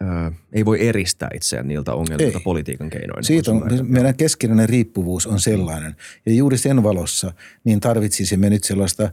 [0.01, 2.43] ää, ei voi eristää itseään niiltä ongelmilta ei.
[2.43, 3.23] politiikan keinoin.
[3.23, 5.95] Siitä on, meidän keskinäinen riippuvuus on sellainen.
[6.25, 7.33] Ja juuri sen valossa
[7.63, 9.11] niin tarvitsisimme nyt sellaista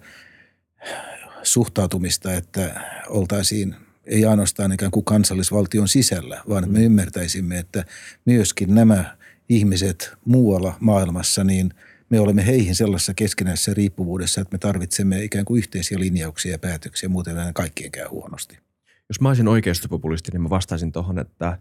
[1.43, 3.75] suhtautumista, että oltaisiin
[4.07, 6.85] ei ainoastaan ikään kuin kansallisvaltion sisällä, vaan että me mm.
[6.85, 7.85] ymmärtäisimme, että
[8.25, 9.17] myöskin nämä
[9.49, 11.75] ihmiset muualla maailmassa, niin–
[12.13, 17.09] me olemme heihin sellaisessa keskinäisessä riippuvuudessa, että me tarvitsemme ikään kuin yhteisiä linjauksia ja päätöksiä,
[17.09, 18.59] muuten näin kaikkien käy huonosti.
[19.09, 21.59] Jos mä olisin oikeistopopulisti, niin mä vastaisin tuohon, että,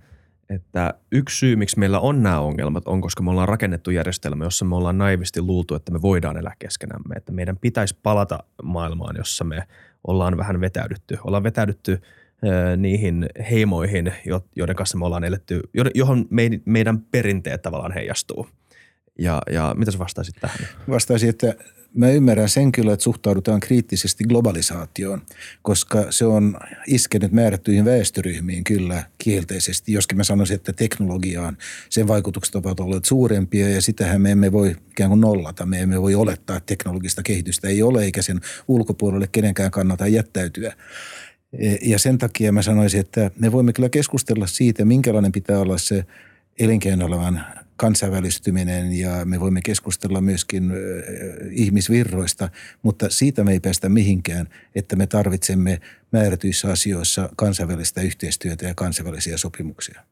[0.50, 4.66] että yksi syy, miksi meillä on nämä ongelmat, on, koska me ollaan rakennettu järjestelmä, jossa
[4.66, 7.16] me ollaan naivisti luultu, että me voidaan elää keskenämme.
[7.16, 9.64] Että meidän pitäisi palata maailmaan, jossa me
[10.08, 11.18] ollaan vähän vetäydytty.
[11.24, 12.02] Ollaan vetäydytty
[12.78, 14.14] niihin heimoihin,
[14.56, 15.62] joiden kanssa me ollaan eletty,
[15.96, 16.28] johon
[16.66, 18.48] meidän perinteet tavallaan heijastuu–
[19.20, 20.68] ja, ja mitä sä vastaisit tähän?
[20.90, 21.56] Vastaisin, että
[21.94, 25.22] mä ymmärrän sen kyllä, että suhtaudutaan kriittisesti globalisaatioon,
[25.62, 26.58] koska se on
[26.88, 29.94] iskenyt määrättyihin väestöryhmiin kyllä kielteisesti.
[29.94, 31.58] Joskin mä sanoisin, että teknologiaan
[31.90, 35.66] sen vaikutukset ovat olleet suurempia ja sitähän me emme voi ikään kuin nollata.
[35.66, 40.74] Me emme voi olettaa, että teknologista kehitystä ei ole eikä sen ulkopuolelle kenenkään kannata jättäytyä.
[41.54, 45.78] E, ja sen takia mä sanoisin, että me voimme kyllä keskustella siitä, minkälainen pitää olla
[45.78, 46.06] se
[46.60, 50.72] elinkeinoelämän kansainvälistyminen ja me voimme keskustella myöskin
[51.52, 52.50] ihmisvirroista,
[52.82, 55.80] mutta siitä me ei päästä mihinkään, että me tarvitsemme
[56.12, 60.04] määrätyissä asioissa kansainvälistä yhteistyötä ja kansainvälisiä sopimuksia.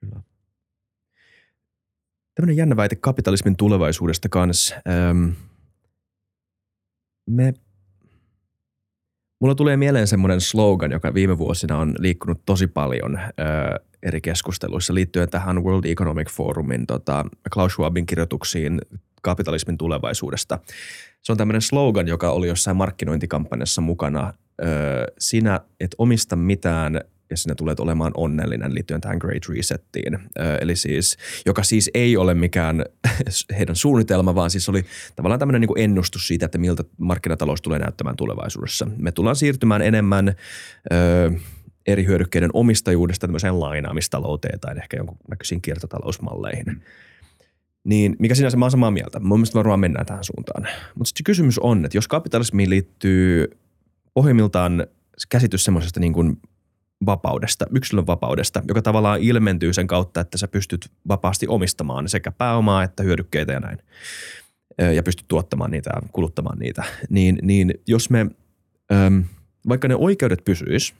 [0.00, 0.20] Kyllä.
[2.34, 4.74] Tämmöinen jännä väite kapitalismin tulevaisuudesta kanssa.
[7.26, 7.54] me
[9.40, 13.18] Mulla tulee mieleen semmoinen slogan, joka viime vuosina on liikkunut tosi paljon
[14.02, 17.24] eri keskusteluissa liittyen tähän World Economic Forumin tota,
[17.54, 18.80] Klaus Schwabin kirjoituksiin
[19.22, 20.58] kapitalismin tulevaisuudesta.
[21.22, 24.32] Se on tämmöinen slogan, joka oli jossain markkinointikampanjassa mukana.
[24.64, 30.18] Öö, sinä et omista mitään ja sinä tulet olemaan onnellinen liittyen tähän Great Resettiin.
[30.40, 32.84] Öö, eli siis, joka siis ei ole mikään
[33.58, 34.84] heidän suunnitelma, vaan siis oli
[35.16, 38.88] tavallaan tämmöinen niin ennustus siitä, että miltä markkinatalous tulee näyttämään tulevaisuudessa.
[38.96, 40.34] Me tullaan siirtymään enemmän
[40.92, 41.30] öö,
[41.90, 46.66] eri hyödykkeiden omistajuudesta tämmöiseen lainaamistalouteen tai ehkä jonkun näköisiin kiertotalousmalleihin.
[46.66, 46.80] Mm.
[47.84, 49.20] Niin mikä sinänsä mä oon samaa mieltä.
[49.20, 50.66] Mun mielestä varmaan mennään tähän suuntaan.
[50.94, 53.50] Mutta sitten kysymys on, että jos kapitalismiin liittyy
[54.14, 54.86] pohjimmiltaan
[55.28, 56.36] käsitys semmoisesta niin kuin
[57.06, 62.82] vapaudesta, yksilön vapaudesta, joka tavallaan ilmentyy sen kautta, että sä pystyt vapaasti omistamaan sekä pääomaa
[62.82, 63.78] että hyödykkeitä ja näin.
[64.94, 66.84] Ja pystyt tuottamaan niitä ja kuluttamaan niitä.
[67.08, 68.26] Niin, niin jos me,
[69.68, 70.94] vaikka ne oikeudet pysyis,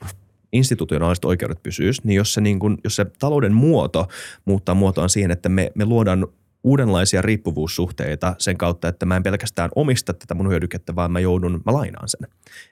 [0.52, 4.08] institutionaaliset oikeudet pysyis, niin jos se, niin kun, jos se talouden muoto
[4.44, 6.26] muuttaa muotoaan siihen, että me, me luodaan
[6.64, 11.62] uudenlaisia riippuvuussuhteita sen kautta, että mä en pelkästään omista tätä mun hyödykettä, vaan mä joudun,
[11.66, 12.28] mä lainaan sen.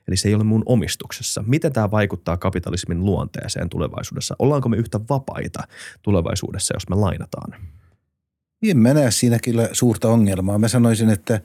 [0.09, 1.45] Eli se ei ole mun omistuksessa.
[1.47, 4.37] Miten tämä vaikuttaa kapitalismin luonteeseen tulevaisuudessa?
[4.39, 5.63] Ollaanko me yhtä vapaita
[6.03, 7.55] tulevaisuudessa, jos me lainataan?
[8.63, 10.59] En mä näe siinä kyllä suurta ongelmaa.
[10.59, 11.41] Mä sanoisin, että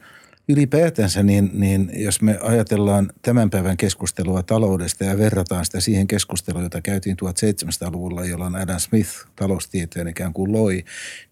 [0.48, 6.64] ylipäätänsä, niin, niin jos me ajatellaan tämän päivän keskustelua taloudesta ja verrataan sitä siihen keskusteluun,
[6.64, 10.84] jota käytiin 1700-luvulla, jolloin Adam Smith taloustieteen ikään kuin loi,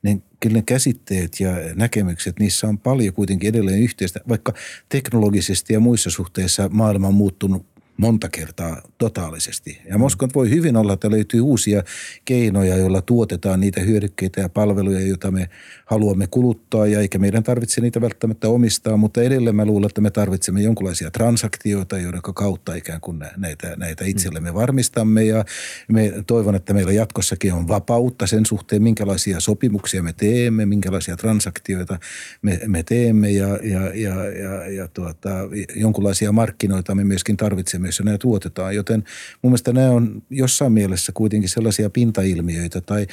[0.02, 4.52] niin kyllä ne käsitteet ja näkemykset, niissä on paljon kuitenkin edelleen yhteistä, vaikka
[4.88, 9.80] teknologisesti ja muissa suhteissa maailma on muuttunut monta kertaa totaalisesti.
[9.88, 11.82] Ja Moskon voi hyvin olla, että löytyy uusia
[12.24, 15.48] keinoja, joilla tuotetaan niitä hyödykkeitä ja palveluja, joita me
[15.92, 20.10] haluamme kuluttaa, ja eikä meidän tarvitse niitä välttämättä omistaa, mutta edelleen mä luulen, että me
[20.10, 25.44] tarvitsemme jonkinlaisia transaktioita, joiden kautta ikään kuin näitä, näitä itsellemme varmistamme, ja
[25.88, 31.98] me toivon, että meillä jatkossakin on vapautta sen suhteen, minkälaisia sopimuksia me teemme, minkälaisia transaktioita
[32.42, 35.30] me, me teemme, ja, ja, ja, ja, ja tuota,
[35.76, 38.74] jonkinlaisia markkinoita me myöskin tarvitsemme joissa nämä tuotetaan.
[38.74, 39.04] Joten
[39.42, 43.06] mun mielestä nämä on jossain mielessä kuitenkin sellaisia pintailmiöitä tai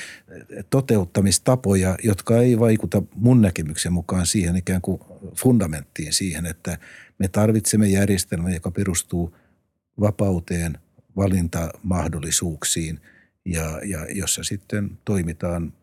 [0.70, 5.02] toteuttamistapoja, jotka ei vaikuta mun näkemyksen mukaan siihen ikään kuin
[5.36, 6.78] fundamenttiin siihen, että
[7.20, 9.36] me tarvitsemme järjestelmän, joka perustuu
[10.00, 10.78] vapauteen,
[11.16, 13.00] valintamahdollisuuksiin
[13.46, 15.74] ja, ja jossa sitten toimitaan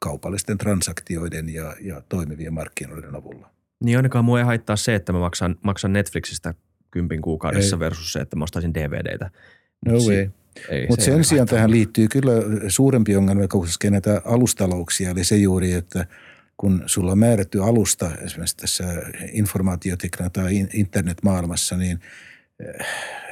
[0.00, 3.50] kaupallisten transaktioiden ja, ja toimivien markkinoiden avulla.
[3.84, 6.54] Niin ainakaan mua ei haittaa se, että mä maksan, maksan Netflixistä
[6.90, 7.80] kympin kuukaudessa ei.
[7.80, 9.30] versus se, että mä ostaisin DVDtä.
[9.86, 10.30] No si- ei.
[10.88, 12.32] Mutta sen sijaan tähän liittyy kyllä
[12.68, 16.06] suurempi ongelma, joka koskee näitä alustalouksia, eli se juuri, että
[16.56, 18.84] kun sulla on määrätty alusta esimerkiksi tässä
[19.32, 22.00] informaatiotekniikka tai internetmaailmassa, niin–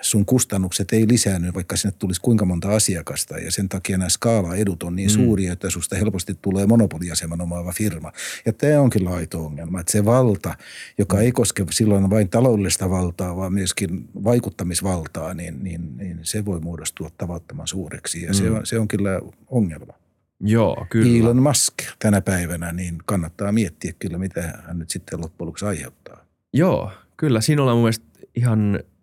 [0.00, 4.82] sun kustannukset ei lisäänny, vaikka sinne tulisi kuinka monta asiakasta ja sen takia nämä skaala-edut
[4.82, 5.14] on niin mm.
[5.14, 8.12] suuria, että susta helposti tulee monopoliaseman omaava firma.
[8.46, 10.54] Ja tämä on kyllä aito ongelma, että se valta,
[10.98, 16.60] joka ei koske silloin vain taloudellista valtaa, vaan myöskin vaikuttamisvaltaa, niin, niin, niin se voi
[16.60, 18.34] muodostua tavattoman suureksi ja mm.
[18.34, 19.92] se, on, se on kyllä ongelma.
[20.40, 21.20] Joo, kyllä.
[21.20, 26.24] Elon Musk tänä päivänä, niin kannattaa miettiä kyllä, mitä hän nyt sitten loppujen lopuksi aiheuttaa.
[26.52, 27.40] Joo, kyllä.
[27.40, 28.80] Siinä ollaan mun mielestä ihan–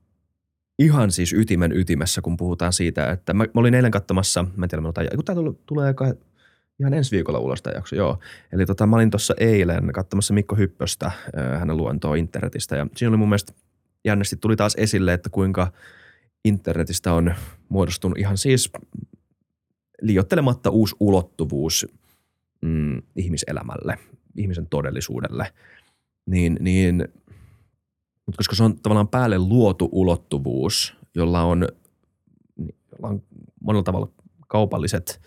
[0.81, 4.69] ihan siis ytimen ytimessä, kun puhutaan siitä, että mä, mä olin eilen katsomassa, mä en
[4.69, 4.81] tiedä,
[5.15, 5.93] kun tämä tulee
[6.79, 8.19] ihan ensi viikolla ulos tämä jakso, joo.
[8.51, 11.11] Eli tota, mä olin tuossa eilen katsomassa Mikko Hyppöstä,
[11.59, 13.53] hänen luontoa internetistä ja siinä oli mun mielestä
[14.05, 15.71] jännästi tuli taas esille, että kuinka
[16.45, 17.35] internetistä on
[17.69, 18.71] muodostunut ihan siis
[20.01, 21.87] liiottelematta uusi ulottuvuus
[22.61, 23.97] mm, ihmiselämälle,
[24.35, 25.53] ihmisen todellisuudelle.
[26.25, 27.07] Niin, niin
[28.25, 31.67] mutta koska se on tavallaan päälle luotu ulottuvuus, jolla on,
[32.91, 33.23] jolla on
[33.63, 34.07] monella tavalla
[34.47, 35.21] kaupalliset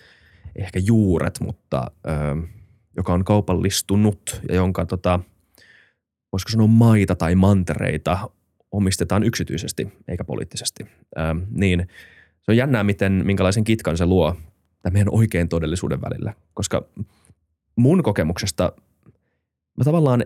[0.57, 2.11] ehkä juuret, mutta ö,
[2.97, 5.21] joka on kaupallistunut ja jonka tota,
[6.33, 8.31] voisiko sanoa maita tai mantereita
[8.71, 10.87] omistetaan yksityisesti eikä poliittisesti.
[11.19, 11.21] Ö,
[11.51, 11.89] niin
[12.43, 14.37] se on jännää, miten, minkälaisen kitkan se luo
[14.83, 16.85] tämän meidän oikein todellisuuden välillä, koska
[17.77, 18.73] mun kokemuksesta
[19.79, 20.25] mä tavallaan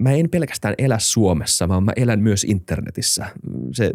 [0.00, 3.26] mä en pelkästään elä Suomessa, vaan mä elän myös internetissä.
[3.72, 3.92] Se,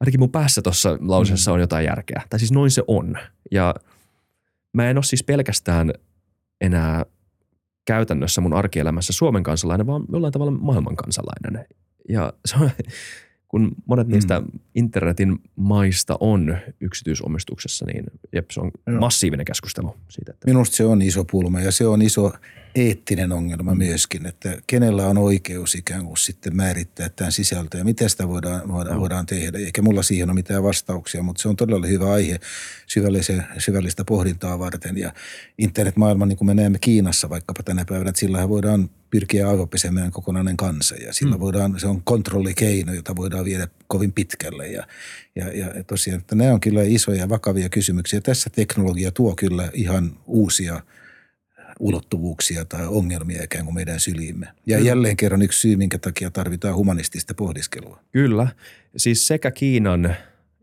[0.00, 1.54] ainakin mun päässä tuossa lauseessa mm.
[1.54, 2.22] on jotain järkeä.
[2.30, 3.16] Tai siis noin se on.
[3.50, 3.74] Ja
[4.72, 5.92] mä en ole siis pelkästään
[6.60, 7.06] enää
[7.84, 11.66] käytännössä mun arkielämässä Suomen kansalainen, vaan jollain tavalla maailman kansalainen.
[12.08, 12.70] Ja se on,
[13.50, 14.12] kun monet mm.
[14.12, 14.42] niistä
[14.74, 19.00] internetin maista on yksityisomistuksessa, niin jep, se on no.
[19.00, 20.32] massiivinen keskustelu siitä.
[20.32, 20.48] Että...
[20.48, 22.32] Minusta se on iso pulma ja se on iso
[22.74, 28.10] eettinen ongelma myöskin, että kenellä on oikeus ikään kuin sitten määrittää tämän sisältö ja miten
[28.10, 29.00] sitä voidaan, voidaan, no.
[29.00, 29.58] voidaan tehdä.
[29.58, 32.40] Eikä mulla siihen ole mitään vastauksia, mutta se on todella hyvä aihe
[33.58, 34.98] syvällistä pohdintaa varten.
[34.98, 35.12] Ja
[35.58, 40.56] internetmaailma, niin kuin me näemme Kiinassa vaikkapa tänä päivänä, että sillä voidaan pyrkiä aivopesemään kokonainen
[40.56, 41.40] kansa ja sillä mm.
[41.40, 44.86] voidaan, se on kontrollikeino, jota voidaan viedä kovin pitkälle ja,
[45.36, 48.20] ja, ja tosiaan, että nämä on kyllä isoja vakavia kysymyksiä.
[48.20, 50.80] Tässä teknologia tuo kyllä ihan uusia–
[51.80, 54.46] ulottuvuuksia tai ongelmia ikään kuin meidän syliimme.
[54.66, 54.88] Ja Kyllä.
[54.88, 58.00] jälleen kerran yksi syy, minkä takia tarvitaan humanistista pohdiskelua.
[58.12, 58.48] Kyllä.
[58.96, 60.16] Siis sekä Kiinan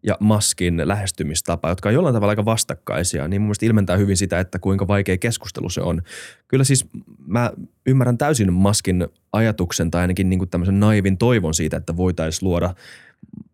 [0.07, 4.39] ja Maskin lähestymistapa, jotka on jollain tavalla aika vastakkaisia, niin mun mielestä ilmentää hyvin sitä,
[4.39, 6.01] että kuinka vaikea keskustelu se on.
[6.47, 6.85] Kyllä siis
[7.27, 7.51] mä
[7.85, 12.73] ymmärrän täysin Maskin ajatuksen tai ainakin niin kuin tämmöisen naivin toivon siitä, että voitaisiin luoda–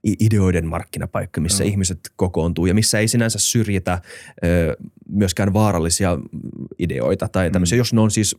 [0.03, 1.69] ideoiden markkinapaikka, missä no.
[1.69, 4.01] ihmiset kokoontuu ja missä ei sinänsä syrjitä
[4.43, 4.77] ö,
[5.09, 6.17] myöskään vaarallisia
[6.79, 7.79] ideoita tai tämmöisiä, mm.
[7.79, 8.37] jos ne on siis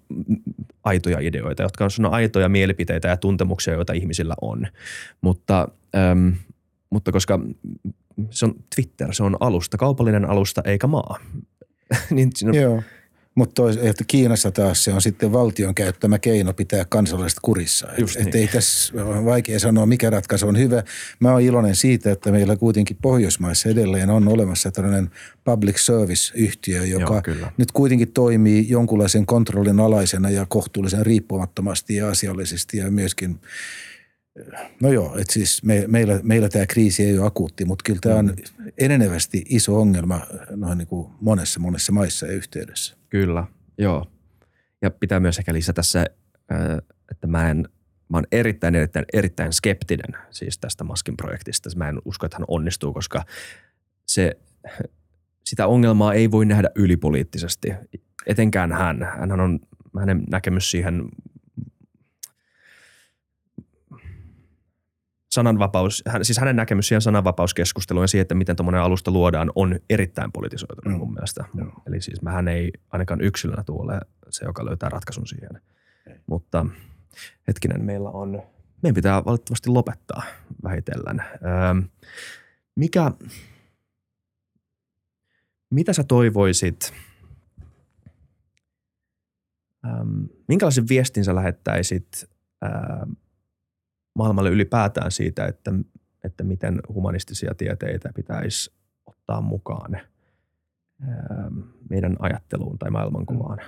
[0.85, 4.67] aitoja ideoita, jotka on aitoja mielipiteitä ja tuntemuksia, joita ihmisillä on.
[5.21, 5.69] Mutta,
[6.11, 6.33] äm,
[6.91, 7.41] mutta koska
[8.31, 11.19] se on Twitter, se on alusta, kaupallinen alusta eikä maa.
[12.11, 12.83] niin siinä, Joo.
[13.35, 17.89] Mutta että Kiinassa taas se on sitten valtion käyttämä keino pitää kansalaiset kurissa.
[17.99, 18.29] Just et, niin.
[18.29, 20.83] et ei tässä on vaikea sanoa, mikä ratkaisu on hyvä.
[21.21, 25.11] Mä oon iloinen siitä, että meillä kuitenkin Pohjoismaissa edelleen on olemassa tällainen
[25.45, 27.53] public service-yhtiö, joka Joo, kyllä.
[27.57, 33.41] nyt kuitenkin toimii jonkunlaisen kontrollin alaisena ja kohtuullisen riippumattomasti ja asiallisesti ja myöskin
[34.81, 38.17] No joo, että siis me, meillä, meillä tämä kriisi ei ole akuutti, mutta kyllä tämä
[38.17, 38.35] on
[38.79, 40.21] enenevästi iso ongelma
[40.51, 42.97] noin niin kuin monessa monessa maissa ja yhteydessä.
[43.09, 43.47] Kyllä,
[43.79, 44.07] joo.
[44.83, 46.05] Ja pitää myös ehkä lisätä se,
[47.11, 47.69] että mä en,
[48.09, 51.71] mä oon erittäin, erittäin, erittäin skeptinen siis tästä Maskin projektista.
[51.77, 53.25] Mä en usko, että hän onnistuu, koska
[54.07, 54.37] se,
[55.45, 57.73] sitä ongelmaa ei voi nähdä ylipoliittisesti.
[58.27, 59.03] Etenkään hän.
[59.19, 59.61] Hänhän on,
[59.99, 61.03] hänen näkemys siihen
[65.35, 69.81] sananvapaus, hän, siis hänen näkemys siihen sananvapauskeskusteluun ja siihen, että miten tuommoinen alusta luodaan, on
[69.91, 70.99] erittäin politisoitunut Mm.
[70.99, 71.45] mun mielestä.
[71.55, 71.73] Joo.
[71.87, 75.61] Eli siis mähän ei ainakaan yksilönä tule ole se, joka löytää ratkaisun siihen.
[76.07, 76.17] Ei.
[76.27, 76.67] Mutta
[77.49, 78.43] hetkinen, meillä on,
[78.83, 80.23] meidän pitää valitettavasti lopettaa
[80.63, 81.21] vähitellen.
[81.21, 81.89] Öö,
[82.77, 83.11] mikä,
[85.71, 86.93] mitä sä toivoisit,
[89.87, 92.31] ähm, minkälaisen viestin sä lähettäisit
[92.65, 93.13] ähm,
[94.15, 95.73] maailmalle ylipäätään siitä, että,
[96.25, 98.73] että miten humanistisia tieteitä pitäisi
[99.07, 100.01] ottaa mukaan
[101.03, 101.59] ähm,
[101.91, 103.59] meidän ajatteluun tai maailmankuvaan?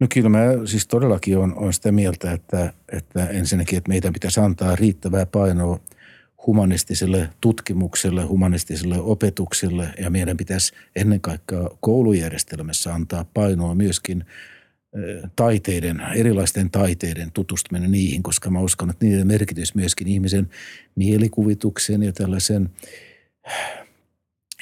[0.00, 4.40] No kyllä mä siis todellakin on, on sitä mieltä, että, että ensinnäkin, että meidän pitäisi
[4.40, 5.80] antaa riittävää painoa
[6.46, 14.24] humanistiselle tutkimukselle, humanistiselle opetukselle ja meidän pitäisi ennen kaikkea koulujärjestelmässä antaa painoa myöskin
[15.36, 20.50] taiteiden, erilaisten taiteiden tutustuminen niihin, koska mä uskon, että niiden merkitys myöskin ihmisen
[20.94, 22.70] mielikuvituksen ja tällaisen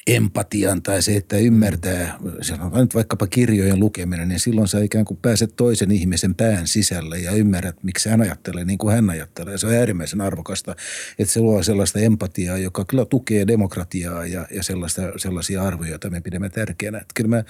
[0.06, 5.18] empatian tai se, että ymmärtää, sanotaan nyt vaikkapa kirjojen lukeminen, niin silloin sä ikään kuin
[5.22, 9.58] pääset toisen ihmisen pään sisälle ja ymmärrät, miksi hän ajattelee niin kuin hän ajattelee.
[9.58, 10.76] Se on äärimmäisen arvokasta,
[11.18, 16.10] että se luo sellaista empatiaa, joka kyllä tukee demokratiaa ja, ja sellaista, sellaisia arvoja, joita
[16.10, 16.98] me pidämme tärkeänä.
[16.98, 17.44] Että kyllä mä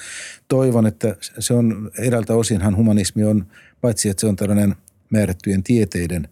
[0.48, 3.46] toivon, että se on eräältä osinhan humanismi on,
[3.80, 4.76] paitsi että se on tällainen
[5.10, 6.28] määrättyjen tieteiden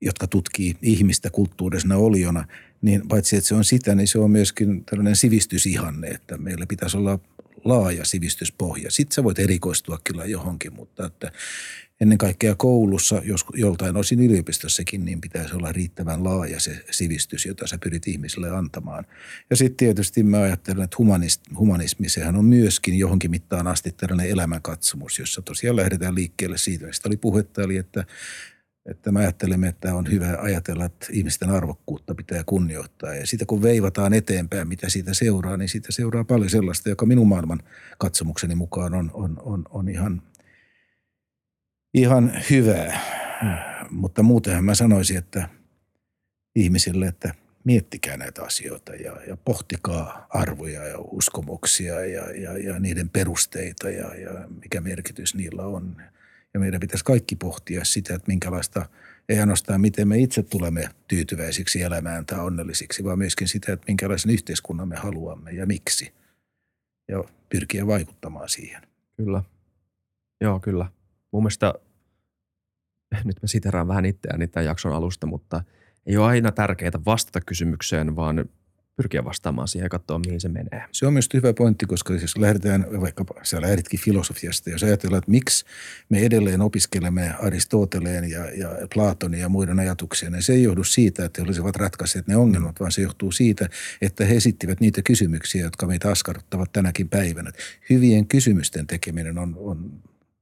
[0.00, 2.44] jotka tutkii ihmistä kulttuurisena oliona,
[2.86, 6.96] niin paitsi että se on sitä, niin se on myöskin tällainen sivistysihanne, että meillä pitäisi
[6.96, 7.18] olla
[7.64, 8.90] laaja sivistyspohja.
[8.90, 11.32] Sitten sä voit erikoistua kyllä johonkin, mutta että
[12.00, 17.66] ennen kaikkea koulussa, jos joltain osin yliopistossakin, niin pitäisi olla riittävän laaja se sivistys, jota
[17.66, 19.04] sä pyrit ihmisille antamaan.
[19.50, 24.30] Ja sitten tietysti mä ajattelen, että humanist, humanismi, sehän on myöskin johonkin mittaan asti tällainen
[24.30, 28.04] elämänkatsomus, jossa tosiaan lähdetään liikkeelle siitä, mistä oli puhetta, eli että
[28.90, 33.14] että me ajattelemme, että on hyvä ajatella, että ihmisten arvokkuutta pitää kunnioittaa.
[33.14, 37.28] Ja sitä kun veivataan eteenpäin, mitä siitä seuraa, niin siitä seuraa paljon sellaista, joka minun
[37.28, 37.62] maailman
[37.98, 40.22] katsomukseni mukaan on, on, on, on ihan,
[41.94, 43.00] ihan hyvää.
[43.90, 45.48] Mutta muutenhan mä sanoisin, että
[46.54, 47.34] ihmisille, että
[47.64, 54.14] miettikää näitä asioita ja, ja pohtikaa arvoja ja uskomuksia ja, ja, ja niiden perusteita ja,
[54.14, 56.02] ja mikä merkitys niillä on.
[56.56, 58.86] Ja meidän pitäisi kaikki pohtia sitä, että minkälaista,
[59.28, 64.30] ei ainoastaan miten me itse tulemme tyytyväisiksi elämään tai onnellisiksi, vaan myöskin sitä, että minkälaisen
[64.30, 66.14] yhteiskunnan me haluamme ja miksi.
[67.08, 68.82] Ja pyrkiä vaikuttamaan siihen.
[69.16, 69.42] Kyllä.
[70.40, 70.86] Joo, kyllä.
[71.32, 71.74] Mun mielestä,
[73.24, 75.64] nyt mä siteraan vähän itseäni tämän jakson alusta, mutta
[76.06, 78.48] ei ole aina tärkeää vastata kysymykseen, vaan
[78.96, 80.84] pyrkiä vastaamaan siihen ja katsoa, mihin se menee.
[80.92, 85.30] Se on myös hyvä pointti, koska jos lähdetään, vaikka sä lähditkin filosofiasta, jos ajatellaan, että
[85.30, 85.64] miksi
[86.08, 91.24] me edelleen opiskelemme Aristoteleen ja, ja Platonin ja muiden ajatuksia, niin se ei johdu siitä,
[91.24, 93.68] että he olisivat ratkaisseet ne ongelmat, vaan se johtuu siitä,
[94.02, 97.50] että he esittivät niitä kysymyksiä, jotka meitä askarruttavat tänäkin päivänä.
[97.90, 99.92] Hyvien kysymysten tekeminen on, on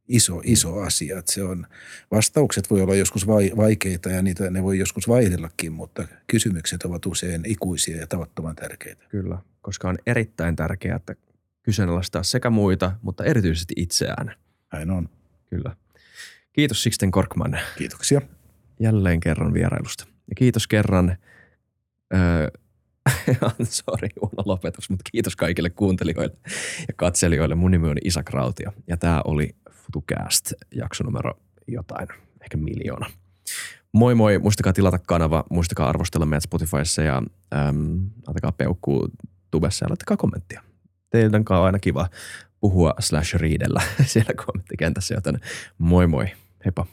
[0.09, 1.19] iso, iso asia.
[1.19, 1.67] Että se on,
[2.11, 7.07] vastaukset voi olla joskus vai, vaikeita ja niitä, ne voi joskus vaihdellakin, mutta kysymykset ovat
[7.07, 9.05] usein ikuisia ja tavattoman tärkeitä.
[9.09, 11.15] Kyllä, koska on erittäin tärkeää, että
[11.63, 14.35] kyseenalaistaa sekä muita, mutta erityisesti itseään.
[14.73, 15.09] Näin on.
[15.51, 15.77] Kyllä.
[16.53, 18.21] Kiitos Sixten Korkman Kiitoksia.
[18.81, 20.05] jälleen kerran vierailusta.
[20.05, 21.17] Ja kiitos kerran,
[22.15, 22.49] öö,
[23.63, 26.37] sorry, huono lopetus, mutta kiitos kaikille kuuntelijoille
[26.89, 27.55] ja katselijoille.
[27.55, 29.55] Mun nimi on Isak Rautio ja tämä oli
[29.85, 31.33] FutuCast jakso numero
[31.69, 32.09] jotain,
[32.43, 33.07] ehkä miljoona.
[33.93, 37.23] Moi moi, muistakaa tilata kanava, muistakaa arvostella meidät Spotifyssa ja
[37.69, 39.09] äm, antakaa peukkuu
[39.51, 40.63] tubessa ja laittakaa kommenttia.
[41.11, 42.09] Teidän on aina kiva
[42.61, 43.83] puhua slash riidellä
[44.13, 45.41] siellä kommenttikentässä, joten
[45.79, 46.27] moi moi,
[46.65, 46.87] heippa.